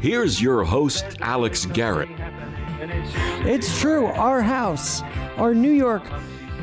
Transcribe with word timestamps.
Here's 0.00 0.40
your 0.40 0.64
host, 0.64 1.04
Alex 1.20 1.66
Garrett. 1.66 2.08
It's 2.80 3.68
It's 3.68 3.80
true. 3.80 4.06
Our 4.06 4.40
house, 4.40 5.02
our 5.36 5.54
New 5.54 5.70
York 5.70 6.02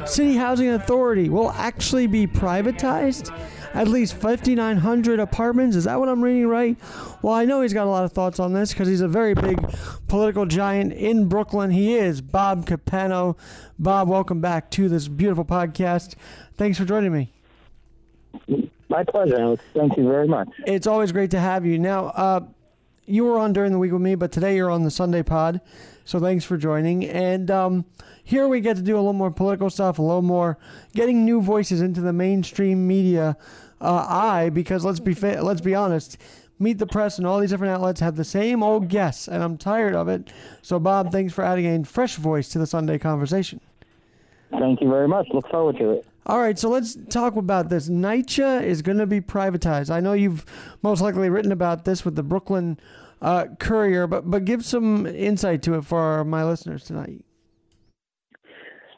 City 0.05 0.35
Housing 0.35 0.69
Authority, 0.69 1.29
will 1.29 1.51
actually 1.51 2.07
be 2.07 2.25
privatized. 2.25 3.31
At 3.73 3.87
least 3.87 4.15
5,900 4.15 5.19
apartments. 5.19 5.75
Is 5.75 5.83
that 5.83 5.99
what 5.99 6.09
I'm 6.09 6.23
reading 6.23 6.47
right? 6.47 6.77
Well, 7.21 7.35
I 7.35 7.45
know 7.45 7.61
he's 7.61 7.73
got 7.73 7.85
a 7.85 7.89
lot 7.91 8.05
of 8.05 8.11
thoughts 8.11 8.39
on 8.39 8.53
this 8.53 8.73
because 8.73 8.87
he's 8.87 9.01
a 9.01 9.07
very 9.07 9.35
big 9.35 9.59
political 10.07 10.47
giant 10.47 10.93
in 10.93 11.27
Brooklyn. 11.27 11.69
He 11.69 11.93
is 11.93 12.21
Bob 12.21 12.65
Capano. 12.65 13.37
Bob, 13.77 14.07
welcome 14.07 14.41
back 14.41 14.71
to 14.71 14.89
this 14.89 15.07
beautiful 15.07 15.45
podcast. 15.45 16.15
Thanks 16.55 16.79
for 16.79 16.85
joining 16.85 17.29
me. 18.47 18.67
My 18.89 19.03
pleasure, 19.03 19.39
Alex. 19.39 19.63
Thank 19.73 19.97
you 19.97 20.07
very 20.07 20.27
much. 20.27 20.49
It's 20.65 20.87
always 20.87 21.11
great 21.11 21.31
to 21.31 21.39
have 21.39 21.65
you. 21.65 21.77
Now, 21.77 22.07
uh, 22.07 22.41
you 23.05 23.23
were 23.23 23.37
on 23.37 23.53
during 23.53 23.71
the 23.71 23.79
week 23.79 23.91
with 23.91 24.01
me, 24.01 24.15
but 24.15 24.31
today 24.31 24.55
you're 24.55 24.69
on 24.69 24.83
the 24.83 24.91
Sunday 24.91 25.23
pod. 25.23 25.61
So 26.05 26.19
thanks 26.19 26.45
for 26.45 26.57
joining. 26.57 27.05
And 27.05 27.49
um, 27.51 27.85
here 28.23 28.47
we 28.47 28.61
get 28.61 28.77
to 28.77 28.81
do 28.81 28.95
a 28.95 28.97
little 28.97 29.13
more 29.13 29.31
political 29.31 29.69
stuff, 29.69 29.99
a 29.99 30.01
little 30.01 30.21
more 30.21 30.57
getting 30.93 31.25
new 31.25 31.41
voices 31.41 31.81
into 31.81 32.01
the 32.01 32.13
mainstream 32.13 32.87
media 32.87 33.37
uh, 33.81 34.05
eye. 34.07 34.49
Because 34.49 34.85
let's 34.85 34.99
be 34.99 35.13
fa- 35.13 35.39
let's 35.41 35.61
be 35.61 35.75
honest, 35.75 36.17
Meet 36.59 36.79
the 36.79 36.87
Press 36.87 37.17
and 37.17 37.27
all 37.27 37.39
these 37.39 37.51
different 37.51 37.73
outlets 37.73 37.99
have 37.99 38.15
the 38.15 38.23
same 38.23 38.63
old 38.63 38.87
guests, 38.87 39.27
and 39.27 39.43
I'm 39.43 39.57
tired 39.57 39.95
of 39.95 40.07
it. 40.07 40.31
So 40.61 40.79
Bob, 40.79 41.11
thanks 41.11 41.33
for 41.33 41.43
adding 41.43 41.65
a 41.67 41.83
fresh 41.85 42.15
voice 42.15 42.49
to 42.49 42.59
the 42.59 42.67
Sunday 42.67 42.97
conversation. 42.97 43.61
Thank 44.51 44.81
you 44.81 44.89
very 44.89 45.07
much. 45.07 45.27
Look 45.33 45.47
forward 45.49 45.77
to 45.77 45.91
it. 45.91 46.05
All 46.25 46.39
right, 46.39 46.59
so 46.59 46.69
let's 46.69 46.97
talk 47.09 47.35
about 47.37 47.69
this. 47.69 47.89
NYCHA 47.89 48.63
is 48.63 48.81
going 48.81 48.97
to 48.97 49.05
be 49.05 49.21
privatized. 49.21 49.89
I 49.89 50.01
know 50.01 50.13
you've 50.13 50.45
most 50.81 51.01
likely 51.01 51.29
written 51.29 51.51
about 51.51 51.85
this 51.85 52.03
with 52.03 52.15
the 52.15 52.23
Brooklyn 52.23 52.77
uh, 53.21 53.45
Courier, 53.59 54.07
but 54.07 54.29
but 54.29 54.45
give 54.45 54.65
some 54.65 55.05
insight 55.05 55.61
to 55.63 55.75
it 55.75 55.85
for 55.85 56.23
my 56.23 56.43
listeners 56.43 56.83
tonight. 56.83 57.23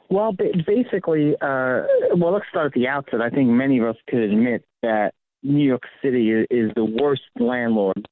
Well, 0.09 0.35
basically, 0.65 1.35
uh, 1.39 1.83
well, 2.15 2.33
let's 2.33 2.45
start 2.49 2.67
at 2.67 2.73
the 2.73 2.87
outset. 2.87 3.21
I 3.21 3.29
think 3.29 3.47
many 3.49 3.77
of 3.77 3.85
us 3.85 3.95
could 4.07 4.21
admit 4.21 4.65
that 4.81 5.13
New 5.43 5.63
York 5.63 5.83
City 6.03 6.31
is 6.49 6.71
the 6.75 6.83
worst 6.83 7.21
landlord 7.39 8.07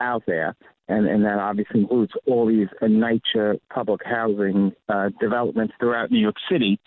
out 0.00 0.24
there, 0.26 0.56
and, 0.88 1.06
and 1.06 1.24
that 1.24 1.38
obviously 1.38 1.80
includes 1.80 2.12
all 2.26 2.46
these 2.46 2.68
NYCHA 2.82 3.60
public 3.72 4.00
housing 4.04 4.72
uh, 4.88 5.10
developments 5.20 5.74
throughout 5.78 6.10
New 6.10 6.20
York 6.20 6.36
City. 6.50 6.80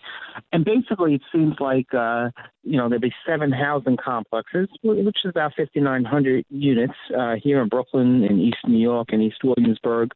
And 0.52 0.64
basically, 0.64 1.14
it 1.14 1.22
seems 1.32 1.54
like 1.60 1.92
uh, 1.94 2.30
you 2.62 2.76
know 2.76 2.88
there'll 2.88 3.00
be 3.00 3.14
seven 3.26 3.52
housing 3.52 3.96
complexes, 3.96 4.68
which 4.82 5.16
is 5.24 5.30
about 5.30 5.52
5,900 5.56 6.44
units 6.50 6.94
uh, 7.16 7.34
here 7.42 7.62
in 7.62 7.68
Brooklyn, 7.68 8.24
in 8.24 8.40
East 8.40 8.58
New 8.66 8.80
York, 8.80 9.08
and 9.12 9.22
East 9.22 9.42
Williamsburg 9.44 10.10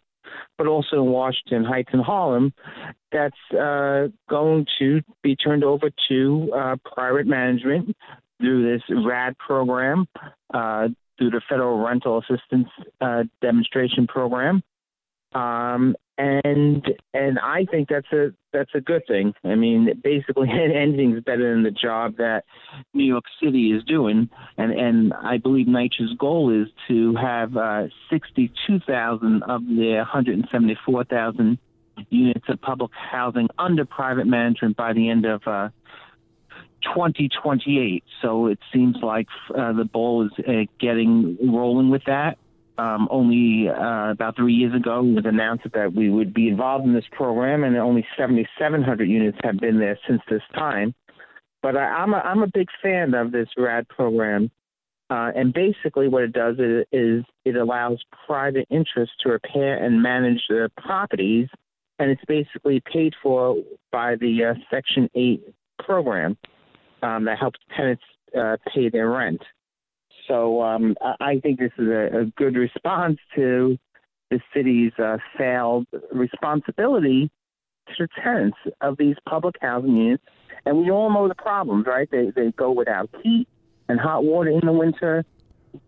but 0.59 0.67
also 0.67 0.97
in 0.97 1.07
Washington 1.07 1.65
Heights 1.65 1.91
and 1.93 2.03
Harlem, 2.03 2.53
that's 3.13 3.37
uh, 3.53 4.09
going 4.29 4.67
to 4.79 5.01
be 5.23 5.37
turned 5.37 5.65
over 5.65 5.91
to 6.09 6.53
uh, 6.55 6.77
private 6.85 7.27
management 7.27 7.97
through 8.41 8.73
this 8.73 8.83
RAD 8.91 9.39
program, 9.39 10.07
uh, 10.53 10.89
through 11.19 11.31
the 11.31 11.41
Federal 11.49 11.79
Rental 11.79 12.19
Assistance 12.19 12.69
uh, 13.01 13.25
Demonstration 13.41 14.07
Program. 14.07 14.63
Um, 15.35 15.97
and 16.19 16.87
and 17.13 17.39
I 17.39 17.67
think 17.71 17.89
that's 17.91 18.11
a 18.13 18.33
that's 18.53 18.71
a 18.75 18.81
good 18.81 19.03
thing. 19.07 19.35
I 19.45 19.55
mean, 19.55 20.01
basically 20.03 20.49
anything's 20.51 21.23
better 21.23 21.53
than 21.53 21.63
the 21.63 21.71
job 21.71 22.17
that 22.17 22.45
New 22.95 23.05
York 23.05 23.25
City 23.43 23.73
is 23.73 23.85
doing, 23.85 24.31
and 24.57 24.73
and 24.73 25.13
I 25.13 25.37
believe 25.37 25.67
NYCHA's 25.67 26.15
goal 26.19 26.51
is 26.51 26.69
to 26.89 27.15
have 27.17 27.57
uh, 27.57 27.89
62,000 28.09 29.43
of 29.43 29.67
the 29.67 29.97
174,000 29.97 31.59
units 32.09 32.45
of 32.49 32.61
public 32.61 32.93
housing 32.93 33.49
under 33.59 33.85
private 33.85 34.27
management 34.27 34.77
by 34.77 34.93
the 34.93 35.11
end 35.11 35.27
of 35.27 35.43
uh, 35.47 35.69
2028. 36.95 38.05
So 38.23 38.47
it 38.47 38.59
seems 38.73 38.97
like 39.03 39.27
uh, 39.57 39.73
the 39.73 39.85
ball 39.85 40.27
is 40.27 40.33
uh, 40.47 40.65
getting 40.81 41.37
rolling 41.43 41.91
with 41.91 42.03
that. 42.07 42.39
Um, 42.79 43.09
only 43.11 43.69
uh, 43.71 44.11
about 44.11 44.37
three 44.37 44.53
years 44.53 44.75
ago, 44.75 45.01
it 45.01 45.15
was 45.15 45.25
announced 45.25 45.65
that 45.73 45.95
we 45.95 46.11
would 46.11 46.35
be 46.35 46.49
involved 46.49 46.85
in 46.85 46.93
this 46.93 47.07
program, 47.11 47.65
and 47.65 47.75
only 47.77 48.07
7,700 48.19 49.09
units 49.09 49.39
have 49.43 49.59
been 49.59 49.79
there 49.79 49.99
since 50.07 50.21
this 50.29 50.43
time. 50.55 50.95
But 51.63 51.77
I, 51.77 51.85
I'm 51.85 52.13
a, 52.13 52.19
I'm 52.19 52.43
a 52.43 52.49
big 52.53 52.69
fan 52.83 53.15
of 53.15 53.33
this 53.33 53.49
RAD 53.57 53.89
program, 53.89 54.51
uh, 55.09 55.31
and 55.35 55.55
basically 55.55 56.09
what 56.09 56.25
it 56.25 56.35
does 56.35 56.57
is, 56.59 56.85
is 56.93 57.25
it 57.47 57.57
allows 57.57 58.03
private 58.27 58.67
interests 58.71 59.15
to 59.23 59.31
repair 59.31 59.83
and 59.83 60.03
manage 60.03 60.43
their 60.51 60.69
properties, 60.69 61.49
and 61.99 62.11
it's 62.11 62.25
basically 62.29 62.83
paid 62.93 63.15
for 63.23 63.57
by 63.91 64.17
the 64.17 64.45
uh, 64.45 64.55
Section 64.71 65.09
8 65.15 65.55
program 65.79 66.37
um, 67.03 67.25
that 67.25 67.39
helps 67.39 67.61
tenants 67.77 68.03
uh, 68.39 68.57
pay 68.73 68.89
their 68.89 69.09
rent. 69.09 69.43
So 70.29 70.63
um, 70.63 70.97
I 71.21 71.39
think 71.41 71.59
this 71.59 71.73
is 71.79 71.89
a, 71.89 72.21
a 72.21 72.25
good 72.37 72.57
response 72.57 73.19
to 73.37 73.79
the 74.31 74.41
city's 74.53 74.93
uh, 74.99 75.19
failed 75.39 75.87
responsibility 76.13 77.31
to 77.97 78.09
tenants 78.23 78.59
of 78.81 78.97
these 78.99 79.15
public 79.29 79.57
housing 79.61 79.97
units. 79.97 80.25
And 80.65 80.79
we 80.79 80.91
all 80.91 81.13
know 81.13 81.29
the 81.29 81.35
problems, 81.37 81.87
right? 81.87 82.09
They 82.11 82.33
they 82.35 82.51
go 82.51 82.73
without 82.73 83.09
heat 83.23 83.47
and 83.89 84.01
hot 84.01 84.25
water 84.25 84.51
in 84.51 84.67
the 84.67 84.73
winter, 84.73 85.25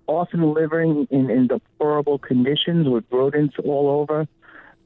often 0.06 0.54
living 0.54 1.08
in, 1.10 1.30
in 1.30 1.48
deplorable 1.48 2.18
conditions 2.18 2.88
with 2.88 3.04
rodents 3.10 3.56
all 3.64 3.88
over. 3.88 4.28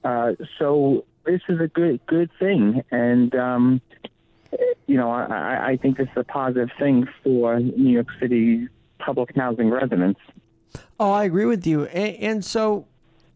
Uh, 0.03 0.33
so 0.59 1.05
this 1.27 1.43
is 1.49 1.61
a 1.61 1.69
good 1.69 2.01
good 2.07 2.31
thing, 2.39 2.83
and 2.91 3.35
um, 3.35 3.83
you 4.87 4.97
know 4.97 5.11
I, 5.11 5.71
I- 5.71 5.77
think 5.77 5.97
this 5.97 6.09
is 6.09 6.17
a 6.17 6.25
positive 6.25 6.71
thing 6.79 7.09
for 7.23 7.59
New 7.61 7.91
York 7.93 8.09
City 8.21 8.69
public 8.99 9.35
housing 9.37 9.71
residents. 9.71 10.21
Oh, 11.01 11.11
I 11.11 11.25
agree 11.25 11.45
with 11.47 11.67
you. 11.67 11.85
And, 11.87 12.17
and 12.17 12.45
so 12.45 12.87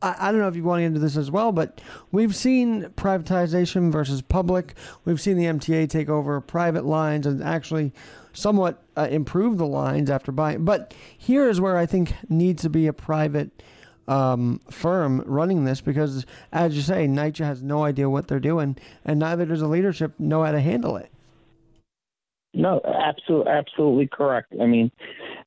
I, 0.01 0.29
I 0.29 0.33
don't 0.33 0.41
know 0.41 0.49
if 0.49 0.57
you 0.57 0.63
want 0.63 0.81
to 0.81 0.85
into 0.85 1.01
this 1.01 1.17
as 1.17 1.31
well, 1.31 1.53
but 1.53 1.81
we've 2.13 2.35
seen 2.35 2.85
privatization 2.97 3.91
versus 3.91 4.23
public. 4.23 4.75
We've 5.05 5.21
seen 5.21 5.37
the 5.37 5.45
MTA 5.45 5.89
take 5.91 6.09
over 6.09 6.41
private 6.41 6.85
lines 6.85 7.27
and 7.27 7.43
actually 7.43 7.93
somewhat 8.33 8.83
uh, 8.97 9.09
improve 9.11 9.59
the 9.59 9.67
lines 9.67 10.11
after 10.11 10.31
buying. 10.31 10.65
But 10.65 10.95
here 11.17 11.49
is 11.49 11.61
where 11.61 11.77
I 11.77 11.87
think 11.87 12.15
needs 12.29 12.63
to 12.63 12.71
be 12.71 12.87
a 12.87 12.93
private 12.93 13.63
um, 14.09 14.61
firm 14.71 15.23
running 15.27 15.65
this 15.65 15.81
because, 15.81 16.27
as 16.53 16.77
you 16.77 16.83
say, 16.83 17.09
NYCHA 17.09 17.45
has 17.45 17.63
no 17.63 17.83
idea 17.83 18.09
what 18.09 18.29
they're 18.29 18.39
doing, 18.39 18.77
and 19.05 19.19
neither 19.19 19.47
does 19.47 19.61
the 19.61 19.67
leadership 19.67 20.13
know 20.21 20.45
how 20.45 20.53
to 20.53 20.61
handle 20.61 20.97
it. 20.97 21.11
No, 22.67 22.81
absolutely, 22.85 23.53
absolutely 23.53 24.09
correct. 24.09 24.53
I 24.61 24.67
mean, 24.67 24.91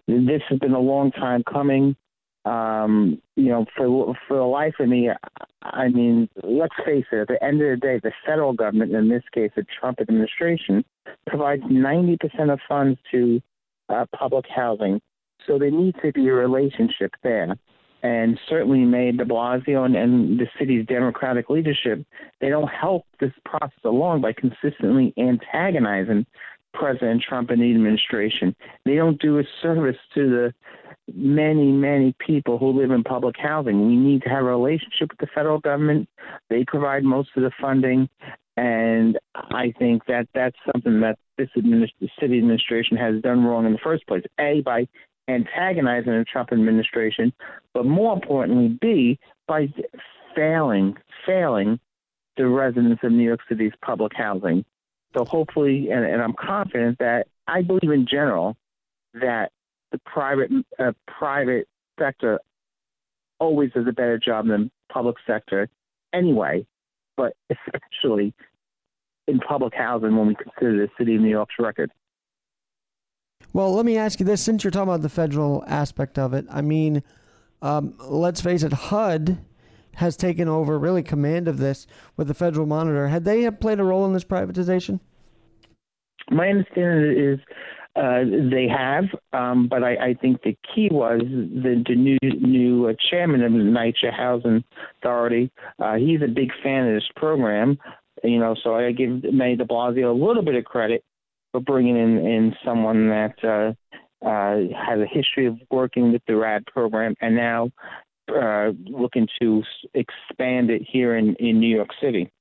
this 0.07 0.41
has 0.47 0.57
been 0.59 0.71
a 0.71 0.79
long 0.79 1.11
time 1.11 1.43
coming. 1.43 1.97
Um, 2.45 3.21
you 3.35 3.49
know, 3.49 3.65
for 3.75 4.15
for 4.25 4.37
the 4.37 4.43
life 4.43 4.75
of 4.79 4.87
me, 4.87 5.09
I 5.61 5.89
mean, 5.89 6.29
let's 6.41 6.73
face 6.85 7.03
it. 7.11 7.17
At 7.17 7.27
the 7.27 7.43
end 7.43 7.61
of 7.61 7.71
the 7.71 7.75
day, 7.75 7.99
the 8.01 8.13
federal 8.25 8.53
government, 8.53 8.93
in 8.93 9.09
this 9.09 9.23
case, 9.33 9.51
the 9.57 9.65
Trump 9.81 9.99
administration, 9.99 10.85
provides 11.27 11.63
90% 11.63 12.17
of 12.53 12.59
funds 12.69 12.97
to 13.11 13.41
uh, 13.89 14.05
public 14.17 14.45
housing. 14.47 15.01
So 15.45 15.59
there 15.59 15.71
needs 15.71 15.97
to 16.01 16.13
be 16.13 16.25
a 16.29 16.33
relationship 16.33 17.11
there. 17.21 17.53
And 18.01 18.39
certainly, 18.47 18.79
Mayor 18.85 19.11
De 19.11 19.25
Blasio 19.25 19.85
and, 19.85 19.97
and 19.97 20.39
the 20.39 20.47
city's 20.57 20.85
Democratic 20.85 21.49
leadership, 21.49 22.05
they 22.39 22.47
don't 22.47 22.69
help 22.69 23.05
this 23.19 23.33
process 23.43 23.83
along 23.83 24.21
by 24.21 24.31
consistently 24.31 25.13
antagonizing 25.17 26.25
President 26.73 27.23
Trump 27.27 27.49
and 27.49 27.61
the 27.61 27.71
administration. 27.71 28.55
They 28.85 28.95
don't 28.95 29.19
do 29.19 29.39
a 29.39 29.43
service 29.61 29.97
to 30.15 30.29
the 30.29 30.53
many, 31.13 31.71
many 31.71 32.15
people 32.19 32.57
who 32.57 32.71
live 32.71 32.91
in 32.91 33.03
public 33.03 33.35
housing. 33.37 33.87
We 33.87 33.95
need 33.95 34.21
to 34.23 34.29
have 34.29 34.43
a 34.43 34.47
relationship 34.47 35.09
with 35.11 35.19
the 35.19 35.27
federal 35.33 35.59
government. 35.59 36.07
They 36.49 36.63
provide 36.65 37.03
most 37.03 37.29
of 37.35 37.43
the 37.43 37.51
funding, 37.59 38.09
and 38.57 39.17
I 39.33 39.73
think 39.79 40.05
that 40.05 40.27
that's 40.33 40.57
something 40.71 41.01
that 41.01 41.17
this 41.37 41.49
administ- 41.57 41.93
the 41.99 42.09
city 42.19 42.37
administration 42.37 42.97
has 42.97 43.21
done 43.21 43.43
wrong 43.43 43.65
in 43.65 43.73
the 43.73 43.79
first 43.79 44.05
place. 44.07 44.23
A 44.39 44.61
by 44.61 44.87
antagonizing 45.27 46.11
the 46.11 46.25
Trump 46.25 46.51
administration, 46.51 47.31
but 47.73 47.85
more 47.85 48.13
importantly, 48.13 48.77
B 48.81 49.19
by 49.47 49.71
failing, 50.35 50.97
failing 51.25 51.79
the 52.37 52.47
residents 52.47 53.03
of 53.03 53.11
New 53.11 53.23
York 53.23 53.41
City's 53.47 53.73
public 53.81 54.13
housing. 54.15 54.65
So 55.15 55.25
hopefully, 55.25 55.89
and, 55.91 56.05
and 56.05 56.21
I'm 56.21 56.33
confident 56.33 56.99
that 56.99 57.27
I 57.47 57.61
believe 57.61 57.91
in 57.91 58.05
general 58.09 58.55
that 59.15 59.51
the 59.91 59.99
private 60.05 60.51
uh, 60.77 60.91
private 61.07 61.67
sector 61.99 62.39
always 63.39 63.71
does 63.71 63.87
a 63.87 63.91
better 63.91 64.19
job 64.19 64.47
than 64.47 64.69
public 64.91 65.15
sector 65.25 65.67
anyway, 66.13 66.65
but 67.17 67.35
especially 67.49 68.33
in 69.27 69.39
public 69.39 69.73
housing 69.73 70.15
when 70.15 70.27
we 70.27 70.35
consider 70.35 70.77
the 70.77 70.89
city 70.97 71.15
of 71.15 71.21
New 71.21 71.29
York's 71.29 71.55
record. 71.59 71.91
Well, 73.53 73.73
let 73.73 73.85
me 73.85 73.97
ask 73.97 74.19
you 74.19 74.25
this: 74.25 74.43
since 74.43 74.63
you're 74.63 74.71
talking 74.71 74.89
about 74.89 75.01
the 75.01 75.09
federal 75.09 75.63
aspect 75.65 76.19
of 76.19 76.33
it, 76.33 76.45
I 76.51 76.61
mean, 76.61 77.01
um, 77.63 77.95
let's 77.99 78.41
face 78.41 78.61
it, 78.61 78.73
HUD 78.73 79.39
has 79.99 80.15
taken 80.15 80.47
over 80.47 80.79
really 80.79 81.03
command 81.03 81.47
of 81.47 81.57
this 81.57 81.85
with 82.15 82.27
the 82.27 82.33
federal 82.33 82.65
monitor. 82.65 83.09
Had 83.09 83.25
they 83.25 83.49
played 83.51 83.79
a 83.79 83.83
role 83.83 84.05
in 84.05 84.13
this 84.13 84.23
privatization? 84.23 84.99
My 86.31 86.47
understanding 86.47 87.17
is 87.17 87.39
uh, 87.95 88.23
they 88.51 88.67
have, 88.67 89.05
um, 89.33 89.67
but 89.67 89.83
I, 89.83 89.95
I, 89.95 90.13
think 90.21 90.41
the 90.43 90.55
key 90.73 90.87
was 90.91 91.21
the, 91.21 91.83
the 91.85 91.95
new 91.95 92.17
new 92.21 92.87
uh, 92.87 92.93
chairman 93.09 93.43
of 93.43 93.51
the 93.51 93.57
NYCHA 93.57 94.15
Housing 94.15 94.63
Authority. 95.01 95.51
Uh, 95.79 95.95
he's 95.95 96.21
a 96.21 96.27
big 96.27 96.51
fan 96.63 96.87
of 96.87 96.93
this 96.93 97.09
program, 97.15 97.77
you 98.23 98.39
know. 98.39 98.55
So 98.63 98.75
I 98.75 98.91
give 98.91 99.23
Mayor 99.33 99.57
De 99.57 99.65
Blasio 99.65 100.11
a 100.11 100.25
little 100.25 100.43
bit 100.43 100.55
of 100.55 100.63
credit 100.65 101.03
for 101.51 101.59
bringing 101.59 101.97
in, 101.97 102.19
in 102.19 102.55
someone 102.63 103.09
that 103.09 103.35
uh, 103.43 103.73
uh, 104.25 104.57
has 104.77 104.99
a 104.99 105.07
history 105.11 105.47
of 105.47 105.57
working 105.71 106.13
with 106.13 106.21
the 106.27 106.35
RAD 106.35 106.65
program 106.67 107.15
and 107.21 107.35
now 107.35 107.69
uh, 108.29 108.71
looking 108.85 109.27
to 109.41 109.63
expand 109.93 110.69
it 110.69 110.81
here 110.89 111.15
in, 111.15 111.35
in 111.35 111.59
New 111.59 111.73
York 111.75 111.89
City. 112.01 112.31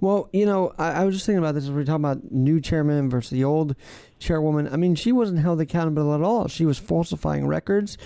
Well, 0.00 0.28
you 0.32 0.46
know, 0.46 0.72
I, 0.78 0.92
I 0.92 1.04
was 1.04 1.14
just 1.14 1.26
thinking 1.26 1.38
about 1.38 1.54
this 1.54 1.64
as 1.64 1.70
we 1.70 1.82
are 1.82 1.84
talking 1.84 2.04
about 2.04 2.30
new 2.30 2.60
chairman 2.60 3.10
versus 3.10 3.30
the 3.30 3.44
old 3.44 3.74
chairwoman. 4.18 4.68
I 4.72 4.76
mean, 4.76 4.94
she 4.94 5.12
wasn't 5.12 5.40
held 5.40 5.60
accountable 5.60 6.14
at 6.14 6.22
all. 6.22 6.48
She 6.48 6.64
was 6.64 6.78
falsifying 6.78 7.46
records, 7.46 7.98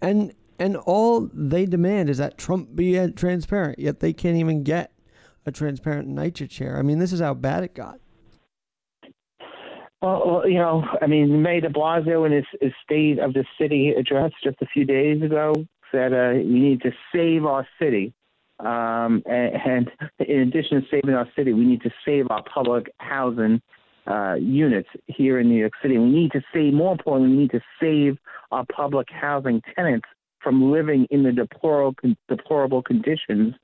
and 0.00 0.34
and 0.58 0.76
all 0.76 1.30
they 1.32 1.66
demand 1.66 2.10
is 2.10 2.18
that 2.18 2.36
Trump 2.36 2.74
be 2.74 3.10
transparent. 3.12 3.78
Yet 3.78 4.00
they 4.00 4.12
can't 4.12 4.36
even 4.36 4.62
get 4.62 4.92
a 5.46 5.52
transparent 5.52 6.08
NYCHA 6.08 6.50
chair. 6.50 6.78
I 6.78 6.82
mean, 6.82 6.98
this 6.98 7.12
is 7.12 7.20
how 7.20 7.34
bad 7.34 7.64
it 7.64 7.74
got. 7.74 8.00
Well, 10.00 10.44
you 10.46 10.58
know, 10.58 10.84
I 11.02 11.06
mean, 11.08 11.42
Mayor 11.42 11.62
De 11.62 11.70
Blasio 11.70 12.24
in 12.24 12.30
his, 12.30 12.44
his 12.60 12.72
State 12.84 13.18
of 13.18 13.32
the 13.32 13.44
City 13.60 13.90
address 13.98 14.30
just 14.44 14.56
a 14.62 14.66
few 14.66 14.84
days 14.84 15.22
ago 15.22 15.52
said 15.92 16.12
uh, 16.12 16.32
we 16.34 16.60
need 16.60 16.82
to 16.82 16.92
save 17.14 17.44
our 17.44 17.66
city. 17.80 18.12
Um, 18.60 19.22
and, 19.26 19.54
and, 19.64 19.90
in 20.18 20.40
addition 20.40 20.82
to 20.82 20.86
saving 20.90 21.14
our 21.14 21.28
city, 21.36 21.52
we 21.52 21.64
need 21.64 21.82
to 21.82 21.90
save 22.04 22.26
our 22.30 22.42
public 22.42 22.92
housing 22.98 23.62
uh, 24.08 24.34
units 24.34 24.88
here 25.06 25.38
in 25.38 25.48
New 25.48 25.58
York 25.58 25.74
City. 25.80 25.96
We 25.96 26.08
need 26.08 26.32
to 26.32 26.42
save, 26.52 26.72
more 26.72 26.92
importantly, 26.92 27.36
we 27.36 27.42
need 27.42 27.50
to 27.52 27.60
save 27.80 28.18
our 28.50 28.64
public 28.74 29.08
housing 29.10 29.62
tenants 29.76 30.08
from 30.42 30.72
living 30.72 31.06
in 31.10 31.22
the 31.22 31.32
deplorable, 31.32 31.94
deplorable 32.28 32.82
conditions 32.82 33.54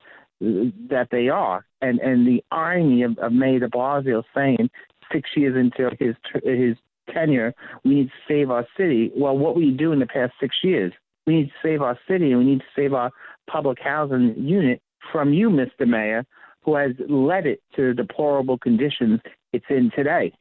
that 0.40 1.08
they 1.10 1.28
are. 1.28 1.64
And 1.80 1.98
and 2.00 2.26
the 2.26 2.44
irony 2.50 3.02
of, 3.02 3.18
of 3.18 3.32
Mayor 3.32 3.60
De 3.60 3.68
Blasio 3.68 4.22
saying 4.34 4.70
six 5.12 5.30
years 5.36 5.56
into 5.56 5.90
his 5.98 6.14
his 6.44 6.76
tenure, 7.12 7.54
we 7.84 7.94
need 7.94 8.08
to 8.08 8.12
save 8.28 8.50
our 8.50 8.66
city. 8.76 9.10
Well, 9.16 9.36
what 9.36 9.54
were 9.56 9.62
you 9.62 9.76
doing 9.76 9.98
the 9.98 10.06
past 10.06 10.32
six 10.40 10.56
years? 10.62 10.92
We 11.26 11.36
need 11.36 11.46
to 11.46 11.52
save 11.62 11.82
our 11.82 11.98
city, 12.08 12.30
and 12.30 12.38
we 12.38 12.44
need 12.44 12.60
to 12.60 12.66
save 12.76 12.92
our 12.92 13.10
public 13.50 13.78
housing 13.82 14.34
unit 14.36 14.80
from 15.12 15.32
you, 15.32 15.50
Mr. 15.50 15.86
Mayor, 15.86 16.24
who 16.62 16.76
has 16.76 16.92
led 17.08 17.46
it 17.46 17.60
to 17.76 17.88
the 17.88 17.94
deplorable 17.94 18.58
conditions 18.58 19.20
it's 19.52 19.64
in 19.70 19.90
today. 19.94 20.32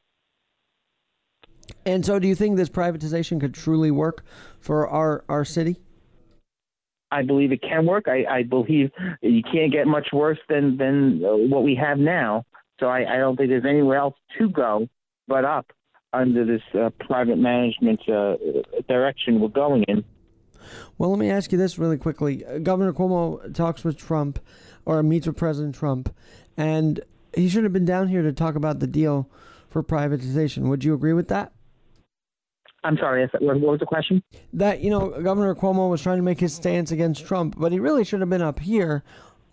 And 1.86 2.04
so, 2.04 2.18
do 2.18 2.28
you 2.28 2.34
think 2.34 2.56
this 2.56 2.68
privatization 2.68 3.40
could 3.40 3.54
truly 3.54 3.90
work 3.90 4.24
for 4.58 4.88
our, 4.88 5.24
our 5.28 5.44
city? 5.44 5.76
I 7.10 7.22
believe 7.22 7.52
it 7.52 7.62
can 7.62 7.86
work. 7.86 8.08
I, 8.08 8.24
I 8.28 8.42
believe 8.42 8.90
you 9.22 9.42
can't 9.42 9.70
get 9.70 9.86
much 9.86 10.08
worse 10.12 10.38
than 10.48 10.76
than 10.76 11.22
uh, 11.24 11.36
what 11.36 11.62
we 11.62 11.74
have 11.76 11.98
now. 11.98 12.44
So 12.80 12.86
I, 12.86 13.14
I 13.14 13.18
don't 13.18 13.36
think 13.36 13.50
there's 13.50 13.64
anywhere 13.64 13.98
else 13.98 14.16
to 14.38 14.48
go 14.48 14.88
but 15.28 15.44
up 15.44 15.66
under 16.12 16.44
this 16.44 16.62
uh, 16.78 16.90
private 17.06 17.38
management 17.38 18.00
uh, 18.08 18.36
direction 18.88 19.40
we're 19.40 19.48
going 19.48 19.84
in. 19.84 20.04
Well, 20.98 21.10
let 21.10 21.18
me 21.18 21.30
ask 21.30 21.52
you 21.52 21.58
this 21.58 21.78
really 21.78 21.96
quickly. 21.96 22.44
Uh, 22.44 22.58
Governor 22.58 22.92
Cuomo 22.92 23.52
talks 23.54 23.84
with 23.84 23.96
Trump 23.96 24.38
or 24.84 25.02
meets 25.02 25.26
with 25.26 25.36
President 25.36 25.74
Trump, 25.74 26.14
and 26.56 27.00
he 27.34 27.48
should 27.48 27.64
have 27.64 27.72
been 27.72 27.84
down 27.84 28.08
here 28.08 28.22
to 28.22 28.32
talk 28.32 28.54
about 28.54 28.80
the 28.80 28.86
deal 28.86 29.28
for 29.68 29.82
privatization. 29.82 30.68
Would 30.68 30.84
you 30.84 30.94
agree 30.94 31.12
with 31.12 31.28
that? 31.28 31.52
I'm 32.84 32.98
sorry, 32.98 33.26
what 33.40 33.58
was 33.60 33.80
the 33.80 33.86
question? 33.86 34.22
That, 34.52 34.80
you 34.80 34.90
know, 34.90 35.22
Governor 35.22 35.54
Cuomo 35.54 35.88
was 35.88 36.02
trying 36.02 36.18
to 36.18 36.22
make 36.22 36.38
his 36.38 36.54
stance 36.54 36.90
against 36.92 37.26
Trump, 37.26 37.56
but 37.58 37.72
he 37.72 37.80
really 37.80 38.04
should 38.04 38.20
have 38.20 38.28
been 38.28 38.42
up 38.42 38.60
here 38.60 39.02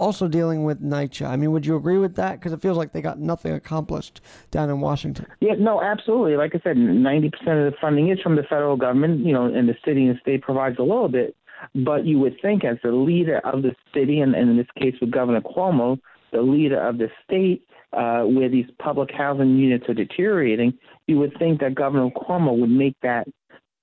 also 0.02 0.28
dealing 0.28 0.64
with 0.64 0.82
NYCHA. 0.82 1.28
I 1.28 1.36
mean, 1.36 1.52
would 1.52 1.66
you 1.66 1.76
agree 1.76 2.00
with 2.00 2.16
that? 2.16 2.40
Because 2.40 2.54
it 2.54 2.62
feels 2.62 2.76
like 2.76 2.92
they 2.92 3.02
got 3.02 3.20
nothing 3.20 3.54
accomplished 3.54 4.20
down 4.50 4.70
in 4.70 4.82
Washington. 4.82 5.28
Yeah, 5.40 5.54
no, 5.60 5.80
absolutely. 5.80 6.36
Like 6.36 6.56
I 6.56 6.60
said, 6.64 6.76
90% 6.76 7.26
of 7.26 7.72
the 7.72 7.74
funding 7.80 8.10
is 8.10 8.20
from 8.20 8.36
the 8.36 8.44
federal 8.44 8.76
government, 8.76 9.24
you 9.24 9.32
know, 9.32 9.46
and 9.46 9.70
the 9.70 9.76
city 9.86 10.08
and 10.08 10.20
state 10.20 10.42
provides 10.42 10.78
a 10.80 10.82
little 10.82 11.08
bit. 11.08 11.36
But 11.76 12.08
you 12.08 12.18
would 12.18 12.36
think, 12.42 12.66
as 12.66 12.78
the 12.84 12.92
leader 12.92 13.38
of 13.44 13.62
the 13.62 13.76
city, 13.94 14.20
and, 14.20 14.34
and 14.34 14.50
in 14.50 14.58
this 14.58 14.66
case 14.76 14.96
with 15.00 15.12
Governor 15.12 15.42
Cuomo, 15.42 16.00
the 16.32 16.42
leader 16.42 16.82
of 16.82 16.98
the 16.98 17.10
state, 17.24 17.64
uh, 17.94 18.24
where 18.24 18.50
these 18.50 18.66
public 18.80 19.12
housing 19.12 19.58
units 19.58 19.88
are 19.88 19.94
deteriorating, 19.94 20.74
you 21.06 21.20
would 21.20 21.38
think 21.38 21.60
that 21.60 21.76
Governor 21.76 22.10
Cuomo 22.10 22.58
would 22.58 22.72
make 22.72 22.96
that 23.04 23.28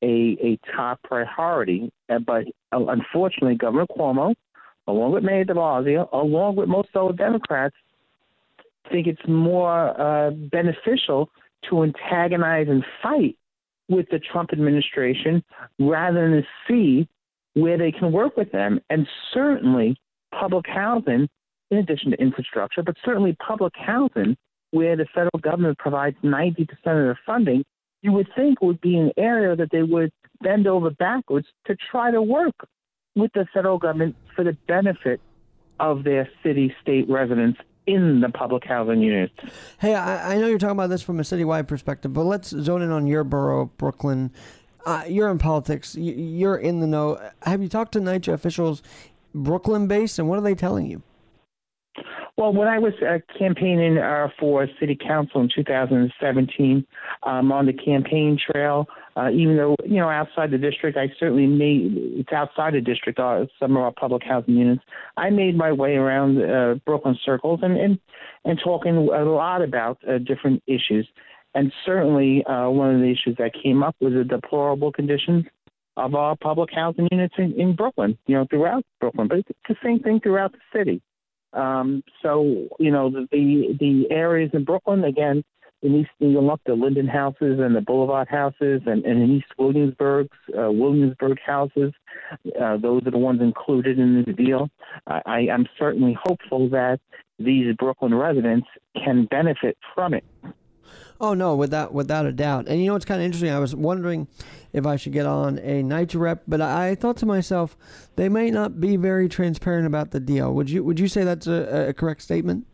a, 0.02 0.36
a 0.42 0.58
top 0.74 1.00
priority. 1.04 1.92
Uh, 2.08 2.18
but 2.18 2.46
uh, 2.72 2.84
unfortunately, 2.86 3.54
Governor 3.54 3.86
Cuomo 3.86 4.34
along 4.88 5.12
with 5.12 5.22
Mayor 5.22 5.44
de 5.44 5.54
Blasio, 5.54 6.08
along 6.12 6.56
with 6.56 6.68
most 6.68 6.88
other 6.96 7.12
Democrats, 7.12 7.76
think 8.90 9.06
it's 9.06 9.20
more 9.28 10.00
uh, 10.00 10.30
beneficial 10.30 11.30
to 11.68 11.82
antagonize 11.82 12.68
and 12.68 12.84
fight 13.02 13.36
with 13.88 14.06
the 14.10 14.18
Trump 14.18 14.50
administration 14.52 15.42
rather 15.78 16.30
than 16.30 16.46
see 16.66 17.06
where 17.54 17.76
they 17.76 17.92
can 17.92 18.12
work 18.12 18.36
with 18.36 18.50
them. 18.50 18.80
And 18.88 19.06
certainly 19.32 19.96
public 20.32 20.66
housing, 20.66 21.28
in 21.70 21.78
addition 21.78 22.10
to 22.12 22.16
infrastructure, 22.20 22.82
but 22.82 22.96
certainly 23.04 23.36
public 23.46 23.74
housing, 23.76 24.36
where 24.70 24.96
the 24.96 25.06
federal 25.14 25.38
government 25.40 25.78
provides 25.78 26.16
90% 26.22 26.60
of 26.60 26.68
the 26.84 27.16
funding, 27.26 27.62
you 28.02 28.12
would 28.12 28.28
think 28.36 28.60
would 28.62 28.80
be 28.80 28.96
an 28.96 29.10
area 29.16 29.54
that 29.56 29.70
they 29.70 29.82
would 29.82 30.10
bend 30.40 30.66
over 30.66 30.90
backwards 30.90 31.46
to 31.66 31.76
try 31.90 32.10
to 32.10 32.22
work 32.22 32.54
with 33.18 33.32
the 33.34 33.46
federal 33.52 33.78
government 33.78 34.16
for 34.34 34.44
the 34.44 34.56
benefit 34.66 35.20
of 35.80 36.04
their 36.04 36.28
city 36.42 36.74
state 36.80 37.08
residents 37.08 37.60
in 37.86 38.20
the 38.20 38.28
public 38.28 38.64
housing 38.64 39.00
units. 39.00 39.32
Hey, 39.78 39.94
I, 39.94 40.34
I 40.34 40.38
know 40.38 40.46
you're 40.46 40.58
talking 40.58 40.72
about 40.72 40.90
this 40.90 41.02
from 41.02 41.18
a 41.20 41.22
citywide 41.22 41.66
perspective, 41.66 42.12
but 42.12 42.24
let's 42.24 42.48
zone 42.48 42.82
in 42.82 42.90
on 42.90 43.06
your 43.06 43.24
borough, 43.24 43.70
Brooklyn. 43.78 44.30
Uh, 44.84 45.04
you're 45.08 45.30
in 45.30 45.38
politics. 45.38 45.96
You're 45.96 46.56
in 46.56 46.80
the 46.80 46.86
know. 46.86 47.18
Have 47.42 47.62
you 47.62 47.68
talked 47.68 47.92
to 47.92 48.00
NYCHA 48.00 48.32
officials, 48.32 48.82
Brooklyn 49.34 49.86
based, 49.86 50.18
and 50.18 50.28
what 50.28 50.38
are 50.38 50.42
they 50.42 50.54
telling 50.54 50.86
you? 50.86 51.02
Well, 52.36 52.52
when 52.52 52.68
I 52.68 52.78
was 52.78 52.92
uh, 53.02 53.18
campaigning 53.36 53.98
uh, 53.98 54.28
for 54.38 54.68
city 54.78 54.96
council 54.96 55.40
in 55.40 55.48
2017, 55.52 56.86
um, 57.24 57.50
on 57.50 57.66
the 57.66 57.72
campaign 57.72 58.38
trail, 58.38 58.86
Uh, 59.18 59.30
even 59.30 59.56
though 59.56 59.74
you 59.84 59.96
know 59.96 60.08
outside 60.08 60.52
the 60.52 60.58
district, 60.58 60.96
I 60.96 61.12
certainly 61.18 61.46
made 61.46 61.92
it's 62.20 62.32
outside 62.32 62.74
the 62.74 62.80
district. 62.80 63.18
Uh, 63.18 63.46
some 63.58 63.76
of 63.76 63.82
our 63.82 63.90
public 63.90 64.22
housing 64.22 64.54
units. 64.54 64.82
I 65.16 65.30
made 65.30 65.56
my 65.56 65.72
way 65.72 65.96
around 65.96 66.40
uh, 66.40 66.74
Brooklyn 66.86 67.18
circles 67.24 67.60
and 67.62 67.76
and 67.76 67.98
and 68.44 68.60
talking 68.62 68.96
a 68.96 69.24
lot 69.24 69.62
about 69.62 69.98
uh, 70.08 70.18
different 70.18 70.62
issues. 70.68 71.08
And 71.54 71.72
certainly, 71.84 72.44
uh, 72.44 72.68
one 72.68 72.94
of 72.94 73.00
the 73.00 73.08
issues 73.10 73.36
that 73.38 73.52
came 73.60 73.82
up 73.82 73.96
was 74.00 74.12
the 74.12 74.22
deplorable 74.22 74.92
conditions 74.92 75.46
of 75.96 76.14
our 76.14 76.36
public 76.36 76.70
housing 76.72 77.08
units 77.10 77.34
in, 77.38 77.58
in 77.58 77.74
Brooklyn. 77.74 78.16
You 78.28 78.36
know, 78.36 78.46
throughout 78.48 78.84
Brooklyn, 79.00 79.26
but 79.26 79.38
it's 79.38 79.48
the 79.68 79.74
same 79.82 79.98
thing 79.98 80.20
throughout 80.20 80.52
the 80.52 80.78
city. 80.78 81.02
Um, 81.54 82.04
so 82.22 82.68
you 82.78 82.92
know, 82.92 83.10
the, 83.10 83.26
the 83.32 83.76
the 83.80 84.14
areas 84.14 84.50
in 84.52 84.62
Brooklyn 84.62 85.02
again 85.02 85.42
in 85.82 85.94
East 85.94 86.10
New 86.20 86.30
York, 86.30 86.60
the 86.66 86.74
Linden 86.74 87.06
houses 87.06 87.60
and 87.60 87.74
the 87.74 87.80
Boulevard 87.80 88.28
houses, 88.28 88.82
and, 88.86 89.04
and 89.04 89.22
in 89.22 89.36
East 89.36 89.48
Williamsburg, 89.58 90.28
uh, 90.58 90.70
Williamsburg 90.70 91.38
houses. 91.44 91.92
Uh, 92.60 92.76
those 92.76 93.06
are 93.06 93.10
the 93.10 93.18
ones 93.18 93.40
included 93.40 93.98
in 93.98 94.24
this 94.24 94.36
deal. 94.36 94.68
I, 95.06 95.22
I 95.24 95.40
am 95.50 95.66
certainly 95.78 96.16
hopeful 96.20 96.68
that 96.70 97.00
these 97.38 97.74
Brooklyn 97.76 98.14
residents 98.14 98.66
can 98.94 99.26
benefit 99.26 99.76
from 99.94 100.14
it. 100.14 100.24
Oh 101.20 101.34
no, 101.34 101.54
without 101.54 101.92
without 101.92 102.26
a 102.26 102.32
doubt. 102.32 102.68
And 102.68 102.80
you 102.80 102.86
know 102.86 102.92
what's 102.92 103.04
kind 103.04 103.20
of 103.20 103.24
interesting? 103.24 103.50
I 103.50 103.58
was 103.58 103.74
wondering 103.74 104.28
if 104.72 104.86
I 104.86 104.96
should 104.96 105.12
get 105.12 105.26
on 105.26 105.58
a 105.58 105.82
NYCHA 105.82 106.20
rep, 106.20 106.42
but 106.46 106.60
I 106.60 106.94
thought 106.94 107.16
to 107.18 107.26
myself, 107.26 107.76
they 108.16 108.28
may 108.28 108.50
not 108.50 108.80
be 108.80 108.96
very 108.96 109.28
transparent 109.28 109.86
about 109.86 110.12
the 110.12 110.20
deal. 110.20 110.52
Would 110.54 110.70
you 110.70 110.84
Would 110.84 111.00
you 111.00 111.08
say 111.08 111.24
that's 111.24 111.46
a, 111.46 111.88
a 111.88 111.92
correct 111.92 112.22
statement? 112.22 112.66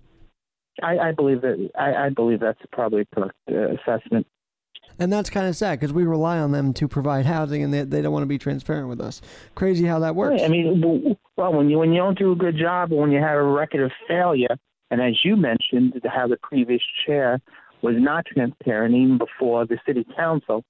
I, 0.82 0.98
I 0.98 1.12
believe 1.12 1.42
that 1.42 1.70
I, 1.78 2.06
I 2.06 2.08
believe 2.08 2.40
that's 2.40 2.60
probably 2.72 3.02
a 3.02 3.14
correct 3.14 3.36
uh, 3.50 3.74
assessment. 3.74 4.26
And 4.98 5.12
that's 5.12 5.28
kind 5.28 5.48
of 5.48 5.56
sad 5.56 5.80
because 5.80 5.92
we 5.92 6.04
rely 6.04 6.38
on 6.38 6.52
them 6.52 6.72
to 6.74 6.86
provide 6.86 7.26
housing, 7.26 7.62
and 7.64 7.74
they, 7.74 7.82
they 7.82 8.00
don't 8.00 8.12
want 8.12 8.22
to 8.22 8.28
be 8.28 8.38
transparent 8.38 8.88
with 8.88 9.00
us. 9.00 9.20
Crazy 9.56 9.84
how 9.86 9.98
that 10.00 10.14
works. 10.14 10.40
Right. 10.40 10.48
I 10.48 10.48
mean, 10.48 11.16
well, 11.36 11.52
when 11.52 11.68
you 11.68 11.78
when 11.78 11.92
you 11.92 11.98
don't 11.98 12.18
do 12.18 12.30
a 12.32 12.36
good 12.36 12.56
job, 12.56 12.92
when 12.92 13.10
you 13.10 13.18
have 13.18 13.36
a 13.36 13.42
record 13.42 13.80
of 13.82 13.92
failure, 14.06 14.56
and 14.90 15.02
as 15.02 15.14
you 15.24 15.36
mentioned, 15.36 16.00
how 16.04 16.28
the 16.28 16.36
previous 16.42 16.82
chair 17.06 17.40
was 17.82 17.96
not 17.98 18.24
transparent 18.26 18.94
even 18.94 19.18
before 19.18 19.66
the 19.66 19.78
city 19.84 20.06
council, 20.16 20.64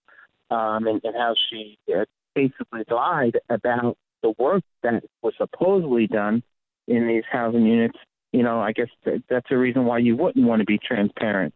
um, 0.50 0.86
and, 0.86 1.00
and 1.04 1.14
how 1.16 1.34
she 1.50 1.78
uh, 1.94 2.04
basically 2.34 2.82
lied 2.90 3.38
about 3.50 3.98
the 4.22 4.32
work 4.38 4.62
that 4.82 5.04
was 5.22 5.34
supposedly 5.36 6.06
done 6.06 6.42
in 6.88 7.06
these 7.06 7.24
housing 7.30 7.66
units. 7.66 7.98
You 8.34 8.42
know, 8.42 8.60
I 8.60 8.72
guess 8.72 8.88
that, 9.04 9.22
that's 9.30 9.46
a 9.52 9.56
reason 9.56 9.84
why 9.84 9.98
you 9.98 10.16
wouldn't 10.16 10.44
want 10.44 10.58
to 10.58 10.66
be 10.66 10.76
transparent. 10.76 11.54